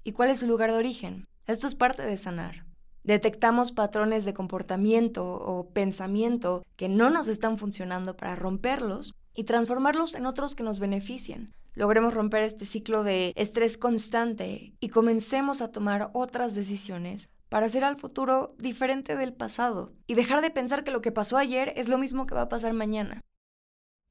y 0.02 0.12
cuál 0.12 0.30
es 0.30 0.40
su 0.40 0.47
lugar 0.47 0.73
de 0.73 0.78
origen. 0.78 1.25
Esto 1.47 1.66
es 1.66 1.75
parte 1.75 2.02
de 2.02 2.16
sanar. 2.16 2.64
Detectamos 3.04 3.73
patrones 3.73 4.25
de 4.25 4.35
comportamiento 4.35 5.35
o 5.35 5.71
pensamiento 5.71 6.64
que 6.76 6.88
no 6.88 7.11
nos 7.11 7.28
están 7.28 7.59
funcionando 7.59 8.16
para 8.16 8.35
romperlos 8.35 9.14
y 9.40 9.44
transformarlos 9.44 10.14
en 10.16 10.26
otros 10.26 10.54
que 10.54 10.62
nos 10.62 10.80
beneficien. 10.80 11.54
Logremos 11.73 12.12
romper 12.12 12.42
este 12.42 12.66
ciclo 12.66 13.04
de 13.04 13.32
estrés 13.37 13.78
constante 13.78 14.75
y 14.80 14.90
comencemos 14.90 15.62
a 15.62 15.73
tomar 15.73 16.11
otras 16.12 16.54
decisiones 16.54 17.30
para 17.49 17.64
hacer 17.64 17.82
al 17.82 17.97
futuro 17.97 18.54
diferente 18.59 19.16
del 19.16 19.32
pasado 19.32 19.94
y 20.06 20.12
dejar 20.12 20.42
de 20.42 20.50
pensar 20.50 20.85
que 20.85 20.90
lo 20.90 21.00
que 21.00 21.11
pasó 21.11 21.38
ayer 21.38 21.73
es 21.75 21.88
lo 21.88 21.97
mismo 21.97 22.26
que 22.26 22.35
va 22.35 22.42
a 22.42 22.49
pasar 22.50 22.75
mañana. 22.75 23.23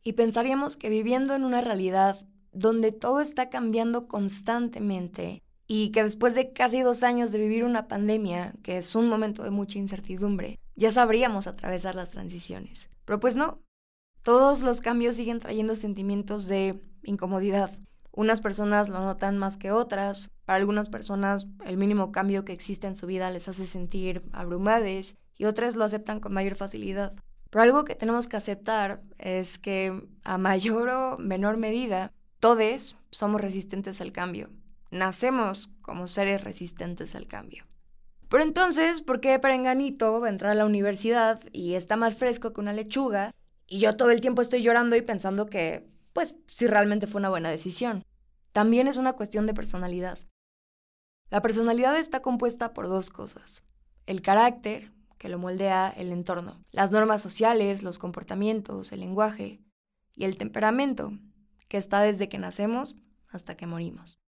Y 0.03 0.13
pensaríamos 0.13 0.77
que 0.77 0.89
viviendo 0.89 1.35
en 1.35 1.45
una 1.45 1.61
realidad 1.61 2.25
donde 2.51 2.91
todo 2.91 3.21
está 3.21 3.49
cambiando 3.49 4.07
constantemente 4.07 5.43
y 5.67 5.91
que 5.91 6.03
después 6.03 6.33
de 6.33 6.53
casi 6.53 6.81
dos 6.81 7.03
años 7.03 7.31
de 7.31 7.37
vivir 7.37 7.65
una 7.65 7.87
pandemia, 7.87 8.55
que 8.63 8.77
es 8.77 8.95
un 8.95 9.07
momento 9.07 9.43
de 9.43 9.51
mucha 9.51 9.77
incertidumbre, 9.77 10.57
ya 10.75 10.89
sabríamos 10.89 11.45
atravesar 11.45 11.93
las 11.93 12.09
transiciones. 12.09 12.89
Pero 13.05 13.19
pues 13.19 13.35
no, 13.35 13.59
todos 14.23 14.61
los 14.61 14.81
cambios 14.81 15.15
siguen 15.15 15.39
trayendo 15.39 15.75
sentimientos 15.75 16.47
de 16.47 16.81
incomodidad, 17.03 17.71
unas 18.19 18.41
personas 18.41 18.89
lo 18.89 18.99
notan 18.99 19.37
más 19.37 19.55
que 19.55 19.71
otras. 19.71 20.29
Para 20.43 20.59
algunas 20.59 20.89
personas 20.89 21.47
el 21.65 21.77
mínimo 21.77 22.11
cambio 22.11 22.43
que 22.43 22.51
existe 22.51 22.85
en 22.85 22.95
su 22.95 23.05
vida 23.05 23.31
les 23.31 23.47
hace 23.47 23.65
sentir 23.65 24.23
abrumades 24.33 25.17
y 25.37 25.45
otras 25.45 25.77
lo 25.77 25.85
aceptan 25.85 26.19
con 26.19 26.33
mayor 26.33 26.55
facilidad. 26.55 27.13
Pero 27.49 27.63
algo 27.63 27.85
que 27.85 27.95
tenemos 27.95 28.27
que 28.27 28.35
aceptar 28.35 29.01
es 29.17 29.57
que 29.57 30.07
a 30.25 30.37
mayor 30.37 30.89
o 30.89 31.17
menor 31.17 31.55
medida, 31.55 32.11
todos 32.41 32.97
somos 33.09 33.39
resistentes 33.39 34.01
al 34.01 34.11
cambio. 34.11 34.49
Nacemos 34.91 35.71
como 35.81 36.07
seres 36.07 36.43
resistentes 36.43 37.15
al 37.15 37.27
cambio. 37.27 37.63
Pero 38.27 38.43
entonces, 38.43 39.01
¿por 39.01 39.21
qué 39.21 39.39
Perenganito 39.39 40.19
va 40.19 40.27
a 40.27 40.29
entrar 40.29 40.51
a 40.51 40.55
la 40.55 40.65
universidad 40.65 41.41
y 41.51 41.75
está 41.75 41.95
más 41.95 42.15
fresco 42.15 42.53
que 42.53 42.61
una 42.61 42.73
lechuga? 42.73 43.33
Y 43.69 43.79
yo 43.79 43.95
todo 43.95 44.09
el 44.09 44.19
tiempo 44.19 44.41
estoy 44.41 44.63
llorando 44.63 44.95
y 44.95 45.01
pensando 45.01 45.45
que, 45.45 45.87
pues, 46.11 46.35
si 46.47 46.65
realmente 46.65 47.05
fue 47.07 47.19
una 47.19 47.29
buena 47.29 47.51
decisión. 47.51 48.03
También 48.51 48.87
es 48.87 48.97
una 48.97 49.13
cuestión 49.13 49.45
de 49.45 49.53
personalidad. 49.53 50.17
La 51.29 51.43
personalidad 51.43 51.97
está 51.97 52.21
compuesta 52.21 52.73
por 52.73 52.87
dos 52.87 53.11
cosas. 53.11 53.61
El 54.07 54.23
carácter, 54.23 54.91
que 55.19 55.29
lo 55.29 55.37
moldea 55.37 55.93
el 55.95 56.11
entorno, 56.11 56.63
las 56.71 56.91
normas 56.91 57.21
sociales, 57.21 57.83
los 57.83 57.99
comportamientos, 57.99 58.91
el 58.91 59.01
lenguaje, 59.01 59.61
y 60.15 60.25
el 60.25 60.35
temperamento, 60.35 61.13
que 61.67 61.77
está 61.77 62.01
desde 62.01 62.27
que 62.27 62.39
nacemos 62.39 62.95
hasta 63.29 63.55
que 63.55 63.67
morimos. 63.67 64.19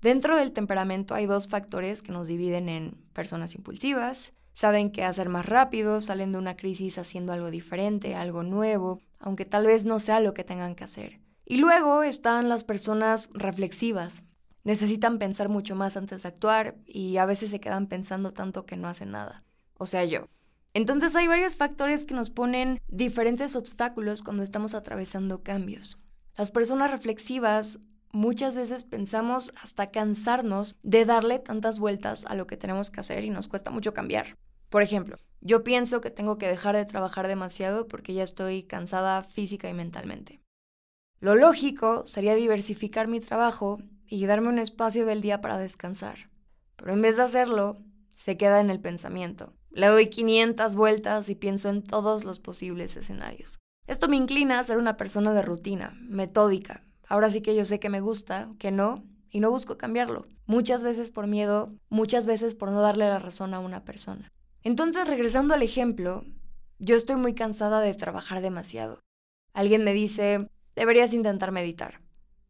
Dentro 0.00 0.36
del 0.36 0.52
temperamento 0.52 1.14
hay 1.14 1.26
dos 1.26 1.46
factores 1.46 2.02
que 2.02 2.10
nos 2.10 2.26
dividen 2.26 2.68
en 2.68 2.92
personas 3.12 3.54
impulsivas, 3.54 4.32
saben 4.52 4.90
qué 4.90 5.04
hacer 5.04 5.28
más 5.28 5.46
rápido, 5.46 6.00
salen 6.00 6.32
de 6.32 6.38
una 6.38 6.56
crisis 6.56 6.98
haciendo 6.98 7.32
algo 7.32 7.50
diferente, 7.50 8.14
algo 8.14 8.42
nuevo, 8.42 9.00
aunque 9.18 9.44
tal 9.44 9.66
vez 9.66 9.84
no 9.84 10.00
sea 10.00 10.20
lo 10.20 10.34
que 10.34 10.44
tengan 10.44 10.74
que 10.74 10.84
hacer. 10.84 11.20
Y 11.44 11.56
luego 11.56 12.02
están 12.02 12.48
las 12.48 12.64
personas 12.64 13.28
reflexivas. 13.32 14.24
Necesitan 14.62 15.18
pensar 15.18 15.48
mucho 15.48 15.74
más 15.74 15.96
antes 15.96 16.22
de 16.22 16.28
actuar 16.28 16.76
y 16.86 17.16
a 17.16 17.26
veces 17.26 17.50
se 17.50 17.60
quedan 17.60 17.86
pensando 17.86 18.32
tanto 18.32 18.66
que 18.66 18.76
no 18.76 18.88
hacen 18.88 19.10
nada. 19.10 19.42
O 19.78 19.86
sea, 19.86 20.04
yo. 20.04 20.26
Entonces 20.74 21.16
hay 21.16 21.26
varios 21.26 21.54
factores 21.54 22.04
que 22.04 22.14
nos 22.14 22.30
ponen 22.30 22.80
diferentes 22.88 23.56
obstáculos 23.56 24.22
cuando 24.22 24.42
estamos 24.42 24.74
atravesando 24.74 25.42
cambios. 25.42 25.98
Las 26.36 26.50
personas 26.50 26.90
reflexivas 26.90 27.80
muchas 28.12 28.54
veces 28.54 28.84
pensamos 28.84 29.52
hasta 29.62 29.90
cansarnos 29.90 30.76
de 30.82 31.04
darle 31.04 31.38
tantas 31.38 31.78
vueltas 31.78 32.24
a 32.26 32.34
lo 32.34 32.46
que 32.46 32.56
tenemos 32.56 32.90
que 32.90 33.00
hacer 33.00 33.24
y 33.24 33.30
nos 33.30 33.48
cuesta 33.48 33.70
mucho 33.70 33.94
cambiar. 33.94 34.36
Por 34.68 34.82
ejemplo, 34.82 35.16
yo 35.40 35.64
pienso 35.64 36.00
que 36.00 36.10
tengo 36.10 36.38
que 36.38 36.48
dejar 36.48 36.76
de 36.76 36.84
trabajar 36.84 37.26
demasiado 37.28 37.88
porque 37.88 38.14
ya 38.14 38.22
estoy 38.22 38.62
cansada 38.62 39.22
física 39.22 39.68
y 39.68 39.74
mentalmente. 39.74 40.40
Lo 41.18 41.34
lógico 41.34 42.06
sería 42.06 42.34
diversificar 42.34 43.08
mi 43.08 43.20
trabajo 43.20 43.78
y 44.06 44.24
darme 44.26 44.48
un 44.48 44.58
espacio 44.58 45.06
del 45.06 45.20
día 45.20 45.40
para 45.40 45.58
descansar. 45.58 46.30
Pero 46.76 46.92
en 46.92 47.02
vez 47.02 47.16
de 47.16 47.22
hacerlo, 47.22 47.82
se 48.10 48.36
queda 48.36 48.60
en 48.60 48.70
el 48.70 48.80
pensamiento. 48.80 49.54
Le 49.70 49.86
doy 49.86 50.08
500 50.08 50.74
vueltas 50.76 51.28
y 51.28 51.34
pienso 51.34 51.68
en 51.68 51.82
todos 51.82 52.24
los 52.24 52.40
posibles 52.40 52.96
escenarios. 52.96 53.58
Esto 53.86 54.08
me 54.08 54.16
inclina 54.16 54.58
a 54.58 54.64
ser 54.64 54.78
una 54.78 54.96
persona 54.96 55.32
de 55.32 55.42
rutina, 55.42 55.96
metódica. 56.00 56.84
Ahora 57.10 57.28
sí 57.28 57.42
que 57.42 57.56
yo 57.56 57.64
sé 57.64 57.80
que 57.80 57.88
me 57.88 58.00
gusta, 58.00 58.52
que 58.60 58.70
no, 58.70 59.04
y 59.30 59.40
no 59.40 59.50
busco 59.50 59.76
cambiarlo. 59.76 60.28
Muchas 60.46 60.84
veces 60.84 61.10
por 61.10 61.26
miedo, 61.26 61.74
muchas 61.88 62.24
veces 62.24 62.54
por 62.54 62.70
no 62.70 62.80
darle 62.80 63.08
la 63.08 63.18
razón 63.18 63.52
a 63.52 63.58
una 63.58 63.84
persona. 63.84 64.30
Entonces, 64.62 65.08
regresando 65.08 65.52
al 65.52 65.62
ejemplo, 65.62 66.24
yo 66.78 66.94
estoy 66.94 67.16
muy 67.16 67.34
cansada 67.34 67.80
de 67.80 67.94
trabajar 67.94 68.40
demasiado. 68.40 69.00
Alguien 69.54 69.82
me 69.82 69.92
dice, 69.92 70.48
deberías 70.76 71.12
intentar 71.12 71.50
meditar. 71.50 72.00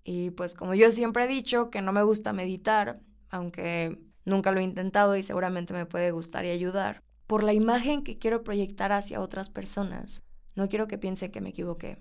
Y 0.04 0.30
pues 0.32 0.54
como 0.54 0.74
yo 0.74 0.92
siempre 0.92 1.24
he 1.24 1.28
dicho 1.28 1.70
que 1.70 1.80
no 1.80 1.92
me 1.92 2.02
gusta 2.02 2.34
meditar, 2.34 3.00
aunque 3.30 3.98
nunca 4.26 4.52
lo 4.52 4.60
he 4.60 4.64
intentado 4.64 5.16
y 5.16 5.22
seguramente 5.22 5.72
me 5.72 5.86
puede 5.86 6.10
gustar 6.10 6.44
y 6.44 6.50
ayudar, 6.50 7.02
por 7.26 7.44
la 7.44 7.54
imagen 7.54 8.04
que 8.04 8.18
quiero 8.18 8.42
proyectar 8.42 8.92
hacia 8.92 9.22
otras 9.22 9.48
personas, 9.48 10.22
no 10.54 10.68
quiero 10.68 10.86
que 10.86 10.98
piensen 10.98 11.30
que 11.30 11.40
me 11.40 11.48
equivoqué. 11.48 11.96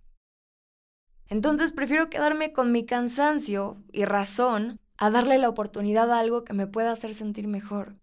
Entonces 1.30 1.72
prefiero 1.72 2.10
quedarme 2.10 2.52
con 2.52 2.72
mi 2.72 2.86
cansancio 2.86 3.78
y 3.92 4.06
razón 4.06 4.80
a 4.98 5.12
darle 5.12 5.38
la 5.38 5.50
oportunidad 5.50 6.12
a 6.12 6.20
algo 6.20 6.44
que 6.44 6.54
me 6.54 6.68
pueda 6.68 6.92
hacer 6.92 7.14
sentir 7.14 7.48
mejor. 7.48 7.96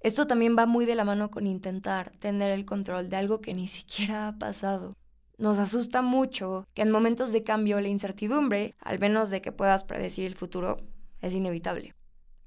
Esto 0.00 0.26
también 0.26 0.54
va 0.56 0.66
muy 0.66 0.84
de 0.84 0.94
la 0.94 1.04
mano 1.04 1.30
con 1.30 1.46
intentar 1.46 2.10
tener 2.18 2.52
el 2.52 2.66
control 2.66 3.08
de 3.08 3.16
algo 3.16 3.40
que 3.40 3.54
ni 3.54 3.68
siquiera 3.68 4.28
ha 4.28 4.38
pasado. 4.38 4.94
Nos 5.38 5.58
asusta 5.58 6.02
mucho 6.02 6.68
que 6.74 6.82
en 6.82 6.90
momentos 6.90 7.32
de 7.32 7.42
cambio 7.42 7.80
la 7.80 7.88
incertidumbre, 7.88 8.74
al 8.80 8.98
menos 8.98 9.30
de 9.30 9.40
que 9.40 9.50
puedas 9.50 9.82
predecir 9.82 10.26
el 10.26 10.34
futuro, 10.34 10.76
es 11.22 11.34
inevitable. 11.34 11.94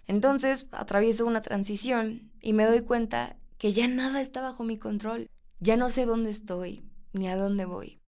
Entonces 0.06 0.67
atravieso 0.72 1.25
una 1.25 1.41
transición 1.41 2.32
y 2.39 2.53
me 2.53 2.65
doy 2.65 2.82
cuenta 2.82 3.38
que 3.58 3.74
ya 3.74 3.88
nada 3.88 4.22
está 4.22 4.41
bajo 4.41 4.63
mi 4.63 4.77
control. 4.77 5.27
Ya 5.60 5.75
no 5.77 5.89
sé 5.89 6.06
dónde 6.06 6.29
estoy 6.29 6.84
ni 7.12 7.27
a 7.27 7.36
dónde 7.36 7.65
voy. 7.65 8.00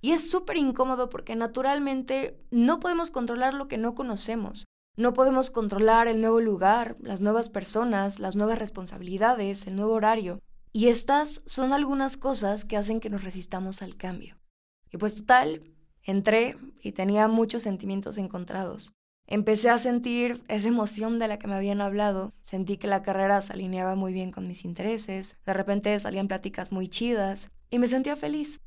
Y 0.00 0.12
es 0.12 0.30
súper 0.30 0.56
incómodo 0.56 1.08
porque 1.08 1.36
naturalmente 1.36 2.40
no 2.50 2.80
podemos 2.80 3.10
controlar 3.10 3.54
lo 3.54 3.68
que 3.68 3.78
no 3.78 3.94
conocemos. 3.94 4.66
No 4.96 5.12
podemos 5.12 5.50
controlar 5.50 6.08
el 6.08 6.20
nuevo 6.20 6.40
lugar, 6.40 6.96
las 7.00 7.20
nuevas 7.20 7.48
personas, 7.48 8.18
las 8.18 8.36
nuevas 8.36 8.58
responsabilidades, 8.58 9.66
el 9.66 9.76
nuevo 9.76 9.94
horario. 9.94 10.40
Y 10.72 10.88
estas 10.88 11.42
son 11.46 11.72
algunas 11.72 12.16
cosas 12.16 12.64
que 12.64 12.76
hacen 12.76 13.00
que 13.00 13.10
nos 13.10 13.24
resistamos 13.24 13.82
al 13.82 13.96
cambio. 13.96 14.36
Y 14.90 14.98
pues 14.98 15.14
total, 15.14 15.72
entré 16.02 16.56
y 16.82 16.92
tenía 16.92 17.28
muchos 17.28 17.62
sentimientos 17.62 18.18
encontrados. 18.18 18.92
Empecé 19.26 19.70
a 19.70 19.78
sentir 19.78 20.42
esa 20.48 20.68
emoción 20.68 21.20
de 21.20 21.28
la 21.28 21.38
que 21.38 21.46
me 21.46 21.54
habían 21.54 21.80
hablado, 21.80 22.34
sentí 22.40 22.78
que 22.78 22.88
la 22.88 23.02
carrera 23.02 23.40
se 23.42 23.52
alineaba 23.52 23.94
muy 23.94 24.12
bien 24.12 24.32
con 24.32 24.48
mis 24.48 24.64
intereses, 24.64 25.36
de 25.46 25.54
repente 25.54 25.96
salían 26.00 26.26
pláticas 26.26 26.72
muy 26.72 26.88
chidas 26.88 27.50
y 27.70 27.78
me 27.78 27.86
sentía 27.86 28.16
feliz. 28.16 28.60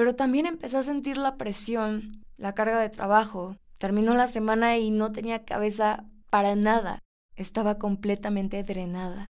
Pero 0.00 0.14
también 0.14 0.46
empecé 0.46 0.78
a 0.78 0.82
sentir 0.82 1.18
la 1.18 1.36
presión, 1.36 2.24
la 2.38 2.54
carga 2.54 2.80
de 2.80 2.88
trabajo. 2.88 3.58
Terminó 3.76 4.14
la 4.14 4.28
semana 4.28 4.78
y 4.78 4.90
no 4.90 5.12
tenía 5.12 5.44
cabeza 5.44 6.06
para 6.30 6.56
nada, 6.56 7.00
estaba 7.36 7.76
completamente 7.76 8.62
drenada. 8.62 9.26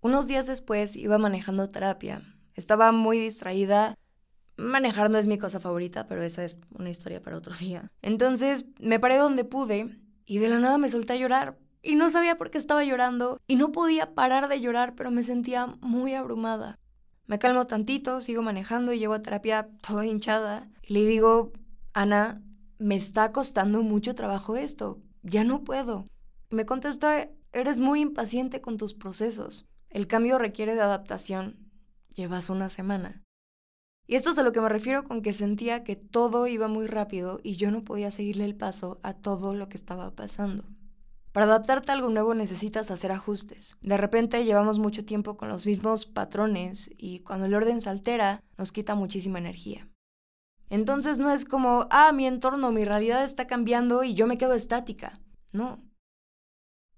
Unos 0.00 0.26
días 0.26 0.46
después 0.46 0.96
iba 0.96 1.18
manejando 1.18 1.68
terapia. 1.68 2.22
Estaba 2.54 2.90
muy 2.90 3.18
distraída. 3.18 3.94
Manejar 4.56 5.10
no 5.10 5.18
es 5.18 5.26
mi 5.26 5.36
cosa 5.36 5.60
favorita, 5.60 6.06
pero 6.06 6.22
esa 6.22 6.42
es 6.42 6.56
una 6.70 6.88
historia 6.88 7.20
para 7.20 7.36
otro 7.36 7.52
día. 7.60 7.90
Entonces 8.00 8.64
me 8.80 8.98
paré 8.98 9.18
donde 9.18 9.44
pude 9.44 9.98
y 10.24 10.38
de 10.38 10.48
la 10.48 10.58
nada 10.58 10.78
me 10.78 10.88
solté 10.88 11.12
a 11.12 11.16
llorar. 11.16 11.58
Y 11.82 11.96
no 11.96 12.08
sabía 12.08 12.38
por 12.38 12.50
qué 12.50 12.56
estaba 12.56 12.82
llorando 12.82 13.42
y 13.46 13.56
no 13.56 13.72
podía 13.72 14.14
parar 14.14 14.48
de 14.48 14.58
llorar, 14.62 14.94
pero 14.94 15.10
me 15.10 15.22
sentía 15.22 15.66
muy 15.82 16.14
abrumada. 16.14 16.78
Me 17.26 17.38
calmo 17.38 17.66
tantito, 17.66 18.20
sigo 18.20 18.42
manejando 18.42 18.92
y 18.92 18.98
llego 18.98 19.14
a 19.14 19.22
terapia 19.22 19.68
toda 19.86 20.06
hinchada. 20.06 20.68
Y 20.82 20.94
le 20.94 21.06
digo, 21.06 21.52
Ana, 21.92 22.42
me 22.78 22.96
está 22.96 23.32
costando 23.32 23.82
mucho 23.82 24.14
trabajo 24.14 24.56
esto. 24.56 25.00
Ya 25.22 25.44
no 25.44 25.64
puedo. 25.64 26.06
Me 26.50 26.66
contesta, 26.66 27.28
eres 27.52 27.80
muy 27.80 28.00
impaciente 28.00 28.60
con 28.60 28.76
tus 28.76 28.94
procesos. 28.94 29.66
El 29.88 30.06
cambio 30.06 30.38
requiere 30.38 30.74
de 30.74 30.82
adaptación. 30.82 31.70
Llevas 32.14 32.50
una 32.50 32.68
semana. 32.68 33.22
Y 34.06 34.16
esto 34.16 34.30
es 34.30 34.38
a 34.38 34.42
lo 34.42 34.52
que 34.52 34.60
me 34.60 34.68
refiero 34.68 35.04
con 35.04 35.22
que 35.22 35.32
sentía 35.32 35.84
que 35.84 35.96
todo 35.96 36.46
iba 36.46 36.68
muy 36.68 36.86
rápido 36.86 37.40
y 37.42 37.56
yo 37.56 37.70
no 37.70 37.84
podía 37.84 38.10
seguirle 38.10 38.44
el 38.44 38.56
paso 38.56 39.00
a 39.02 39.14
todo 39.14 39.54
lo 39.54 39.68
que 39.68 39.76
estaba 39.76 40.14
pasando. 40.14 40.64
Para 41.32 41.46
adaptarte 41.46 41.90
a 41.90 41.94
algo 41.94 42.10
nuevo 42.10 42.34
necesitas 42.34 42.90
hacer 42.90 43.10
ajustes. 43.10 43.76
De 43.80 43.96
repente 43.96 44.44
llevamos 44.44 44.78
mucho 44.78 45.04
tiempo 45.04 45.36
con 45.36 45.48
los 45.48 45.66
mismos 45.66 46.06
patrones 46.06 46.90
y 46.96 47.20
cuando 47.20 47.46
el 47.46 47.54
orden 47.54 47.80
se 47.80 47.90
altera 47.90 48.42
nos 48.58 48.70
quita 48.70 48.94
muchísima 48.94 49.38
energía. 49.38 49.88
Entonces 50.68 51.18
no 51.18 51.30
es 51.30 51.44
como, 51.44 51.86
ah, 51.90 52.12
mi 52.12 52.26
entorno, 52.26 52.72
mi 52.72 52.84
realidad 52.84 53.24
está 53.24 53.46
cambiando 53.46 54.04
y 54.04 54.14
yo 54.14 54.26
me 54.26 54.38
quedo 54.38 54.54
estática. 54.54 55.20
No, 55.52 55.80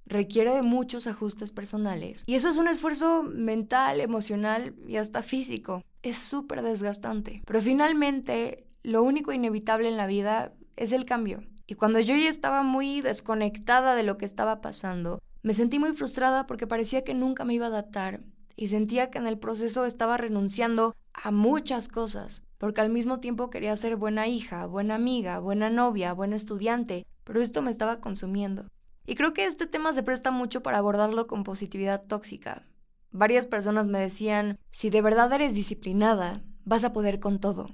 requiere 0.06 0.52
de 0.52 0.62
muchos 0.62 1.06
ajustes 1.06 1.52
personales. 1.52 2.24
Y 2.26 2.34
eso 2.34 2.48
es 2.48 2.56
un 2.56 2.68
esfuerzo 2.68 3.22
mental, 3.22 4.00
emocional 4.00 4.74
y 4.86 4.96
hasta 4.96 5.22
físico. 5.22 5.82
Es 6.02 6.18
súper 6.18 6.62
desgastante. 6.62 7.42
Pero 7.46 7.60
finalmente, 7.60 8.66
lo 8.82 9.02
único 9.02 9.32
inevitable 9.32 9.88
en 9.88 9.96
la 9.96 10.06
vida 10.06 10.52
es 10.76 10.92
el 10.92 11.04
cambio. 11.04 11.42
Y 11.66 11.74
cuando 11.74 12.00
yo 12.00 12.14
ya 12.14 12.28
estaba 12.28 12.62
muy 12.62 13.00
desconectada 13.00 13.94
de 13.94 14.02
lo 14.02 14.18
que 14.18 14.24
estaba 14.24 14.60
pasando, 14.60 15.20
me 15.42 15.54
sentí 15.54 15.78
muy 15.78 15.92
frustrada 15.92 16.46
porque 16.46 16.66
parecía 16.66 17.04
que 17.04 17.14
nunca 17.14 17.44
me 17.44 17.54
iba 17.54 17.66
a 17.66 17.68
adaptar 17.68 18.20
y 18.56 18.68
sentía 18.68 19.10
que 19.10 19.18
en 19.18 19.26
el 19.26 19.38
proceso 19.38 19.84
estaba 19.84 20.16
renunciando 20.16 20.94
a 21.12 21.30
muchas 21.30 21.88
cosas, 21.88 22.42
porque 22.58 22.80
al 22.80 22.90
mismo 22.90 23.20
tiempo 23.20 23.50
quería 23.50 23.76
ser 23.76 23.96
buena 23.96 24.26
hija, 24.26 24.66
buena 24.66 24.94
amiga, 24.94 25.38
buena 25.38 25.70
novia, 25.70 26.12
buena 26.12 26.36
estudiante, 26.36 27.06
pero 27.24 27.40
esto 27.40 27.62
me 27.62 27.70
estaba 27.70 28.00
consumiendo. 28.00 28.68
Y 29.06 29.16
creo 29.16 29.34
que 29.34 29.46
este 29.46 29.66
tema 29.66 29.92
se 29.92 30.02
presta 30.02 30.30
mucho 30.30 30.62
para 30.62 30.78
abordarlo 30.78 31.26
con 31.26 31.44
positividad 31.44 32.04
tóxica. 32.06 32.66
Varias 33.10 33.46
personas 33.46 33.86
me 33.86 33.98
decían, 33.98 34.58
si 34.70 34.90
de 34.90 35.02
verdad 35.02 35.32
eres 35.32 35.54
disciplinada, 35.54 36.42
vas 36.64 36.84
a 36.84 36.92
poder 36.92 37.20
con 37.20 37.38
todo. 37.38 37.68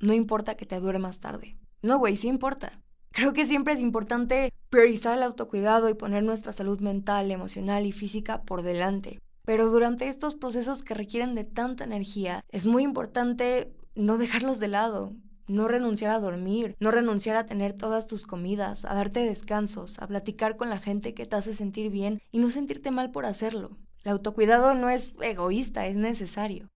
No 0.00 0.14
importa 0.14 0.56
que 0.56 0.66
te 0.66 0.78
dure 0.78 0.98
más 0.98 1.20
tarde. 1.20 1.58
No, 1.82 1.98
güey, 1.98 2.16
sí 2.16 2.28
importa. 2.28 2.80
Creo 3.16 3.32
que 3.32 3.46
siempre 3.46 3.72
es 3.72 3.80
importante 3.80 4.52
priorizar 4.68 5.16
el 5.16 5.22
autocuidado 5.22 5.88
y 5.88 5.94
poner 5.94 6.22
nuestra 6.22 6.52
salud 6.52 6.80
mental, 6.80 7.30
emocional 7.30 7.86
y 7.86 7.92
física 7.92 8.42
por 8.42 8.60
delante. 8.60 9.22
Pero 9.46 9.70
durante 9.70 10.08
estos 10.08 10.34
procesos 10.34 10.82
que 10.82 10.92
requieren 10.92 11.34
de 11.34 11.44
tanta 11.44 11.84
energía, 11.84 12.44
es 12.50 12.66
muy 12.66 12.82
importante 12.82 13.72
no 13.94 14.18
dejarlos 14.18 14.60
de 14.60 14.68
lado, 14.68 15.14
no 15.48 15.66
renunciar 15.66 16.10
a 16.10 16.20
dormir, 16.20 16.76
no 16.78 16.90
renunciar 16.90 17.36
a 17.36 17.46
tener 17.46 17.72
todas 17.72 18.06
tus 18.06 18.26
comidas, 18.26 18.84
a 18.84 18.92
darte 18.92 19.20
descansos, 19.20 19.98
a 19.98 20.06
platicar 20.06 20.58
con 20.58 20.68
la 20.68 20.78
gente 20.78 21.14
que 21.14 21.24
te 21.24 21.36
hace 21.36 21.54
sentir 21.54 21.88
bien 21.88 22.20
y 22.32 22.38
no 22.38 22.50
sentirte 22.50 22.90
mal 22.90 23.12
por 23.12 23.24
hacerlo. 23.24 23.78
El 24.04 24.12
autocuidado 24.12 24.74
no 24.74 24.90
es 24.90 25.14
egoísta, 25.22 25.86
es 25.86 25.96
necesario. 25.96 26.68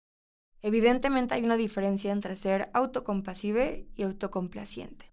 Evidentemente 0.63 1.35
hay 1.35 1.43
una 1.43 1.55
diferencia 1.55 2.11
entre 2.11 2.35
ser 2.35 2.71
autocompasive 2.73 3.85
y 3.95 4.01
autocomplaciente. 4.01 5.10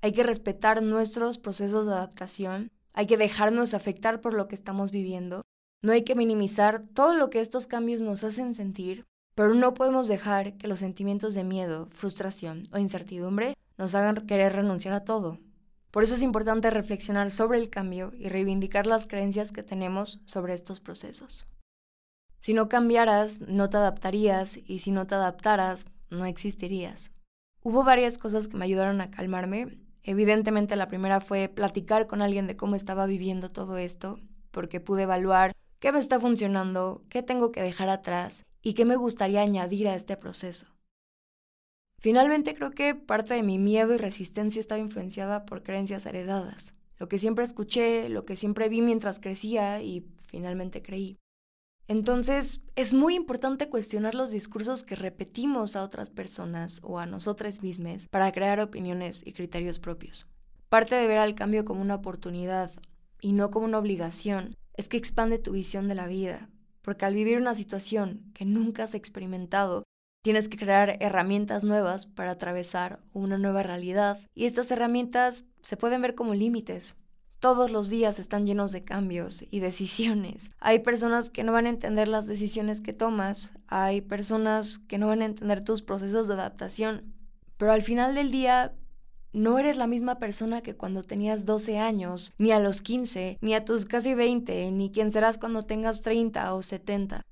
Hay 0.00 0.12
que 0.12 0.22
respetar 0.22 0.82
nuestros 0.82 1.38
procesos 1.38 1.86
de 1.86 1.92
adaptación, 1.92 2.70
hay 2.92 3.06
que 3.06 3.16
dejarnos 3.16 3.74
afectar 3.74 4.20
por 4.20 4.34
lo 4.34 4.48
que 4.48 4.54
estamos 4.54 4.90
viviendo, 4.90 5.42
no 5.82 5.92
hay 5.92 6.02
que 6.02 6.14
minimizar 6.14 6.84
todo 6.94 7.14
lo 7.14 7.30
que 7.30 7.40
estos 7.40 7.66
cambios 7.66 8.00
nos 8.00 8.24
hacen 8.24 8.54
sentir, 8.54 9.04
pero 9.34 9.54
no 9.54 9.74
podemos 9.74 10.08
dejar 10.08 10.56
que 10.56 10.66
los 10.66 10.80
sentimientos 10.80 11.34
de 11.34 11.44
miedo, 11.44 11.88
frustración 11.90 12.68
o 12.72 12.78
incertidumbre 12.78 13.54
nos 13.76 13.94
hagan 13.94 14.26
querer 14.26 14.54
renunciar 14.54 14.94
a 14.94 15.04
todo. 15.04 15.38
Por 15.90 16.02
eso 16.02 16.16
es 16.16 16.22
importante 16.22 16.70
reflexionar 16.70 17.30
sobre 17.30 17.58
el 17.58 17.70
cambio 17.70 18.12
y 18.16 18.28
reivindicar 18.28 18.86
las 18.86 19.06
creencias 19.06 19.52
que 19.52 19.62
tenemos 19.62 20.20
sobre 20.24 20.54
estos 20.54 20.80
procesos. 20.80 21.46
Si 22.40 22.52
no 22.52 22.68
cambiaras, 22.68 23.40
no 23.40 23.70
te 23.70 23.78
adaptarías 23.78 24.58
y 24.64 24.80
si 24.80 24.90
no 24.90 25.06
te 25.06 25.14
adaptaras, 25.14 25.86
no 26.10 26.24
existirías. 26.26 27.12
Hubo 27.62 27.84
varias 27.84 28.18
cosas 28.18 28.48
que 28.48 28.56
me 28.56 28.64
ayudaron 28.64 29.00
a 29.00 29.10
calmarme. 29.10 29.78
Evidentemente 30.08 30.74
la 30.74 30.88
primera 30.88 31.20
fue 31.20 31.50
platicar 31.50 32.06
con 32.06 32.22
alguien 32.22 32.46
de 32.46 32.56
cómo 32.56 32.76
estaba 32.76 33.04
viviendo 33.04 33.50
todo 33.50 33.76
esto, 33.76 34.18
porque 34.50 34.80
pude 34.80 35.02
evaluar 35.02 35.52
qué 35.80 35.92
me 35.92 35.98
está 35.98 36.18
funcionando, 36.18 37.02
qué 37.10 37.22
tengo 37.22 37.52
que 37.52 37.60
dejar 37.60 37.90
atrás 37.90 38.42
y 38.62 38.72
qué 38.72 38.86
me 38.86 38.96
gustaría 38.96 39.42
añadir 39.42 39.86
a 39.86 39.94
este 39.94 40.16
proceso. 40.16 40.66
Finalmente 42.00 42.54
creo 42.54 42.70
que 42.70 42.94
parte 42.94 43.34
de 43.34 43.42
mi 43.42 43.58
miedo 43.58 43.94
y 43.94 43.98
resistencia 43.98 44.60
estaba 44.60 44.80
influenciada 44.80 45.44
por 45.44 45.62
creencias 45.62 46.06
heredadas, 46.06 46.74
lo 46.96 47.06
que 47.10 47.18
siempre 47.18 47.44
escuché, 47.44 48.08
lo 48.08 48.24
que 48.24 48.36
siempre 48.36 48.70
vi 48.70 48.80
mientras 48.80 49.20
crecía 49.20 49.82
y 49.82 50.08
finalmente 50.24 50.80
creí. 50.80 51.18
Entonces, 51.88 52.60
es 52.76 52.92
muy 52.92 53.14
importante 53.14 53.70
cuestionar 53.70 54.14
los 54.14 54.30
discursos 54.30 54.84
que 54.84 54.94
repetimos 54.94 55.74
a 55.74 55.82
otras 55.82 56.10
personas 56.10 56.80
o 56.82 56.98
a 56.98 57.06
nosotras 57.06 57.62
mismas 57.62 58.06
para 58.08 58.30
crear 58.30 58.60
opiniones 58.60 59.22
y 59.26 59.32
criterios 59.32 59.78
propios. 59.78 60.26
Parte 60.68 60.96
de 60.96 61.08
ver 61.08 61.16
al 61.16 61.34
cambio 61.34 61.64
como 61.64 61.80
una 61.80 61.94
oportunidad 61.94 62.70
y 63.22 63.32
no 63.32 63.50
como 63.50 63.64
una 63.64 63.78
obligación 63.78 64.54
es 64.74 64.88
que 64.88 64.98
expande 64.98 65.38
tu 65.38 65.52
visión 65.52 65.88
de 65.88 65.94
la 65.94 66.06
vida, 66.06 66.50
porque 66.82 67.06
al 67.06 67.14
vivir 67.14 67.38
una 67.38 67.54
situación 67.54 68.30
que 68.34 68.44
nunca 68.44 68.84
has 68.84 68.92
experimentado, 68.92 69.84
tienes 70.22 70.50
que 70.50 70.58
crear 70.58 70.98
herramientas 71.00 71.64
nuevas 71.64 72.04
para 72.04 72.32
atravesar 72.32 73.00
una 73.14 73.38
nueva 73.38 73.62
realidad 73.62 74.20
y 74.34 74.44
estas 74.44 74.70
herramientas 74.70 75.44
se 75.62 75.78
pueden 75.78 76.02
ver 76.02 76.14
como 76.14 76.34
límites. 76.34 76.96
Todos 77.40 77.70
los 77.70 77.88
días 77.88 78.18
están 78.18 78.46
llenos 78.46 78.72
de 78.72 78.82
cambios 78.82 79.44
y 79.48 79.60
decisiones. 79.60 80.50
Hay 80.58 80.80
personas 80.80 81.30
que 81.30 81.44
no 81.44 81.52
van 81.52 81.66
a 81.66 81.70
entender 81.70 82.08
las 82.08 82.26
decisiones 82.26 82.80
que 82.80 82.92
tomas, 82.92 83.52
hay 83.68 84.00
personas 84.00 84.80
que 84.88 84.98
no 84.98 85.06
van 85.06 85.22
a 85.22 85.26
entender 85.26 85.62
tus 85.62 85.82
procesos 85.82 86.26
de 86.26 86.34
adaptación, 86.34 87.14
pero 87.56 87.70
al 87.70 87.82
final 87.82 88.16
del 88.16 88.32
día 88.32 88.74
no 89.32 89.60
eres 89.60 89.76
la 89.76 89.86
misma 89.86 90.18
persona 90.18 90.62
que 90.62 90.74
cuando 90.74 91.04
tenías 91.04 91.44
12 91.44 91.78
años, 91.78 92.32
ni 92.38 92.50
a 92.50 92.58
los 92.58 92.82
15, 92.82 93.38
ni 93.40 93.54
a 93.54 93.64
tus 93.64 93.84
casi 93.84 94.14
20, 94.14 94.72
ni 94.72 94.90
quien 94.90 95.12
serás 95.12 95.38
cuando 95.38 95.62
tengas 95.62 96.02
30 96.02 96.52
o 96.54 96.62
70. 96.64 97.22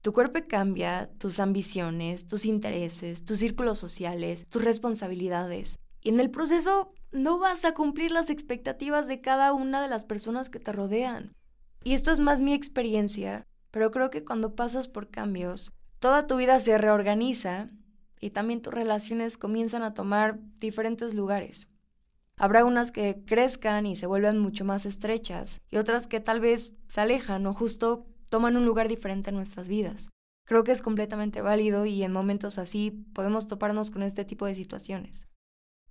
Tu 0.00 0.12
cuerpo 0.12 0.38
cambia, 0.48 1.10
tus 1.18 1.40
ambiciones, 1.40 2.28
tus 2.28 2.46
intereses, 2.46 3.24
tus 3.24 3.40
círculos 3.40 3.78
sociales, 3.78 4.46
tus 4.48 4.62
responsabilidades. 4.62 5.80
Y 6.02 6.10
en 6.10 6.20
el 6.20 6.30
proceso 6.30 6.92
no 7.12 7.38
vas 7.38 7.64
a 7.64 7.74
cumplir 7.74 8.10
las 8.12 8.30
expectativas 8.30 9.08
de 9.08 9.20
cada 9.20 9.52
una 9.52 9.82
de 9.82 9.88
las 9.88 10.04
personas 10.04 10.50
que 10.50 10.60
te 10.60 10.72
rodean. 10.72 11.34
Y 11.82 11.94
esto 11.94 12.10
es 12.10 12.20
más 12.20 12.40
mi 12.40 12.52
experiencia, 12.52 13.46
pero 13.70 13.90
creo 13.90 14.10
que 14.10 14.24
cuando 14.24 14.54
pasas 14.54 14.88
por 14.88 15.10
cambios, 15.10 15.72
toda 15.98 16.26
tu 16.26 16.36
vida 16.36 16.60
se 16.60 16.78
reorganiza 16.78 17.68
y 18.20 18.30
también 18.30 18.62
tus 18.62 18.74
relaciones 18.74 19.38
comienzan 19.38 19.82
a 19.82 19.94
tomar 19.94 20.38
diferentes 20.58 21.14
lugares. 21.14 21.68
Habrá 22.36 22.64
unas 22.64 22.90
que 22.90 23.22
crezcan 23.26 23.86
y 23.86 23.96
se 23.96 24.06
vuelvan 24.06 24.38
mucho 24.38 24.64
más 24.64 24.86
estrechas 24.86 25.60
y 25.70 25.76
otras 25.76 26.06
que 26.06 26.20
tal 26.20 26.40
vez 26.40 26.72
se 26.88 27.00
alejan 27.00 27.46
o 27.46 27.54
justo 27.54 28.06
toman 28.30 28.56
un 28.56 28.64
lugar 28.64 28.88
diferente 28.88 29.30
en 29.30 29.36
nuestras 29.36 29.68
vidas. 29.68 30.10
Creo 30.44 30.64
que 30.64 30.72
es 30.72 30.82
completamente 30.82 31.42
válido 31.42 31.86
y 31.86 32.02
en 32.02 32.12
momentos 32.12 32.58
así 32.58 32.90
podemos 33.14 33.46
toparnos 33.46 33.90
con 33.90 34.02
este 34.02 34.24
tipo 34.24 34.46
de 34.46 34.54
situaciones. 34.54 35.28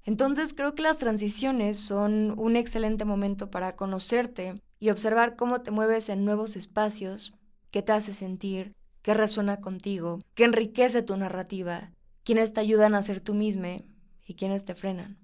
Entonces 0.04 0.54
creo 0.54 0.76
que 0.76 0.84
las 0.84 0.98
transiciones 0.98 1.80
son 1.80 2.38
un 2.40 2.56
excelente 2.56 3.06
momento 3.06 3.52
para 3.52 3.76
conocerte 3.76 4.62
y 4.80 4.90
observar 4.90 5.36
cómo 5.36 5.62
te 5.62 5.72
mueves 5.72 6.10
en 6.10 6.26
nuevos 6.26 6.56
espacios, 6.56 7.34
qué 7.72 7.82
te 7.82 7.92
hace 7.92 8.14
sentir, 8.14 8.74
qué 9.02 9.14
resuena 9.14 9.62
contigo, 9.62 10.20
qué 10.36 10.46
enriquece 10.46 11.02
tu 11.02 11.18
narrativa, 11.18 11.92
quiénes 12.24 12.54
te 12.54 12.62
ayudan 12.62 12.96
a 12.96 13.02
ser 13.02 13.22
tú 13.22 13.34
mismo 13.34 13.84
y 14.26 14.36
quiénes 14.36 14.66
te 14.66 14.76
frenan. 14.76 15.18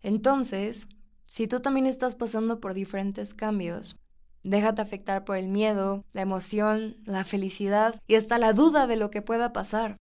Entonces, 0.00 0.88
si 1.26 1.46
tú 1.46 1.60
también 1.60 1.86
estás 1.86 2.14
pasando 2.14 2.60
por 2.60 2.74
diferentes 2.74 3.34
cambios, 3.34 3.96
déjate 4.42 4.82
afectar 4.82 5.24
por 5.24 5.36
el 5.36 5.48
miedo, 5.48 6.04
la 6.12 6.22
emoción, 6.22 6.96
la 7.04 7.24
felicidad 7.24 8.00
y 8.06 8.14
hasta 8.14 8.38
la 8.38 8.52
duda 8.52 8.86
de 8.86 8.96
lo 8.96 9.10
que 9.10 9.22
pueda 9.22 9.52
pasar. 9.52 9.96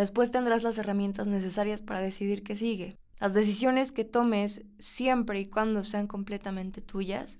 Después 0.00 0.30
tendrás 0.30 0.62
las 0.62 0.78
herramientas 0.78 1.26
necesarias 1.26 1.82
para 1.82 2.00
decidir 2.00 2.42
qué 2.42 2.56
sigue. 2.56 2.96
Las 3.18 3.34
decisiones 3.34 3.92
que 3.92 4.06
tomes, 4.06 4.62
siempre 4.78 5.40
y 5.40 5.44
cuando 5.44 5.84
sean 5.84 6.06
completamente 6.06 6.80
tuyas, 6.80 7.38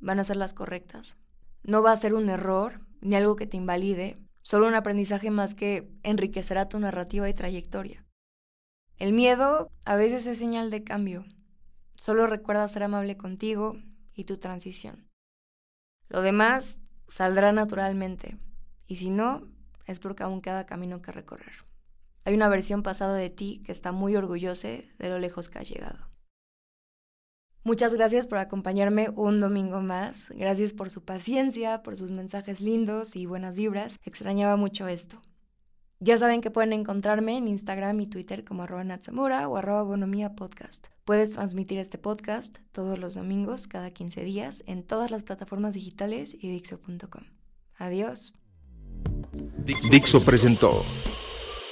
van 0.00 0.18
a 0.20 0.24
ser 0.24 0.36
las 0.36 0.52
correctas. 0.52 1.16
No 1.62 1.82
va 1.82 1.92
a 1.92 1.96
ser 1.96 2.12
un 2.12 2.28
error 2.28 2.82
ni 3.00 3.16
algo 3.16 3.36
que 3.36 3.46
te 3.46 3.56
invalide, 3.56 4.18
solo 4.42 4.68
un 4.68 4.74
aprendizaje 4.74 5.30
más 5.30 5.54
que 5.54 5.90
enriquecerá 6.02 6.68
tu 6.68 6.78
narrativa 6.78 7.26
y 7.26 7.32
trayectoria. 7.32 8.04
El 8.98 9.14
miedo 9.14 9.70
a 9.86 9.96
veces 9.96 10.26
es 10.26 10.36
señal 10.36 10.70
de 10.70 10.84
cambio. 10.84 11.24
Solo 11.96 12.26
recuerda 12.26 12.68
ser 12.68 12.82
amable 12.82 13.16
contigo 13.16 13.78
y 14.12 14.24
tu 14.24 14.36
transición. 14.36 15.08
Lo 16.10 16.20
demás 16.20 16.76
saldrá 17.08 17.52
naturalmente, 17.52 18.36
y 18.86 18.96
si 18.96 19.08
no, 19.08 19.48
es 19.86 20.00
porque 20.00 20.22
aún 20.22 20.42
queda 20.42 20.66
camino 20.66 21.00
que 21.00 21.10
recorrer. 21.10 21.64
Hay 22.24 22.34
una 22.34 22.48
versión 22.48 22.82
pasada 22.82 23.14
de 23.14 23.30
ti 23.30 23.62
que 23.64 23.72
está 23.72 23.92
muy 23.92 24.16
orgullosa 24.16 24.68
de 24.68 25.08
lo 25.08 25.18
lejos 25.18 25.48
que 25.48 25.58
has 25.58 25.68
llegado. 25.68 25.98
Muchas 27.64 27.94
gracias 27.94 28.26
por 28.26 28.38
acompañarme 28.38 29.08
un 29.10 29.40
domingo 29.40 29.80
más. 29.80 30.30
Gracias 30.34 30.72
por 30.72 30.90
su 30.90 31.04
paciencia, 31.04 31.82
por 31.82 31.96
sus 31.96 32.10
mensajes 32.10 32.60
lindos 32.60 33.16
y 33.16 33.24
buenas 33.26 33.56
vibras. 33.56 33.98
Extrañaba 34.04 34.56
mucho 34.56 34.86
esto. 34.86 35.22
Ya 36.00 36.18
saben 36.18 36.42
que 36.42 36.50
pueden 36.50 36.74
encontrarme 36.74 37.38
en 37.38 37.48
Instagram 37.48 38.00
y 38.00 38.06
Twitter 38.06 38.44
como 38.44 38.64
arroba 38.64 38.84
Natsamura 38.84 39.48
o 39.48 39.56
arroba 39.56 39.82
Bonomía 39.82 40.34
Podcast. 40.34 40.88
Puedes 41.04 41.30
transmitir 41.30 41.78
este 41.78 41.96
podcast 41.96 42.58
todos 42.72 42.98
los 42.98 43.14
domingos, 43.14 43.66
cada 43.66 43.90
15 43.90 44.24
días, 44.24 44.62
en 44.66 44.82
todas 44.82 45.10
las 45.10 45.24
plataformas 45.24 45.72
digitales 45.72 46.34
y 46.34 46.50
Dixo.com. 46.50 47.24
Adiós. 47.78 48.34
Dixo 49.90 50.22
presentó 50.24 50.84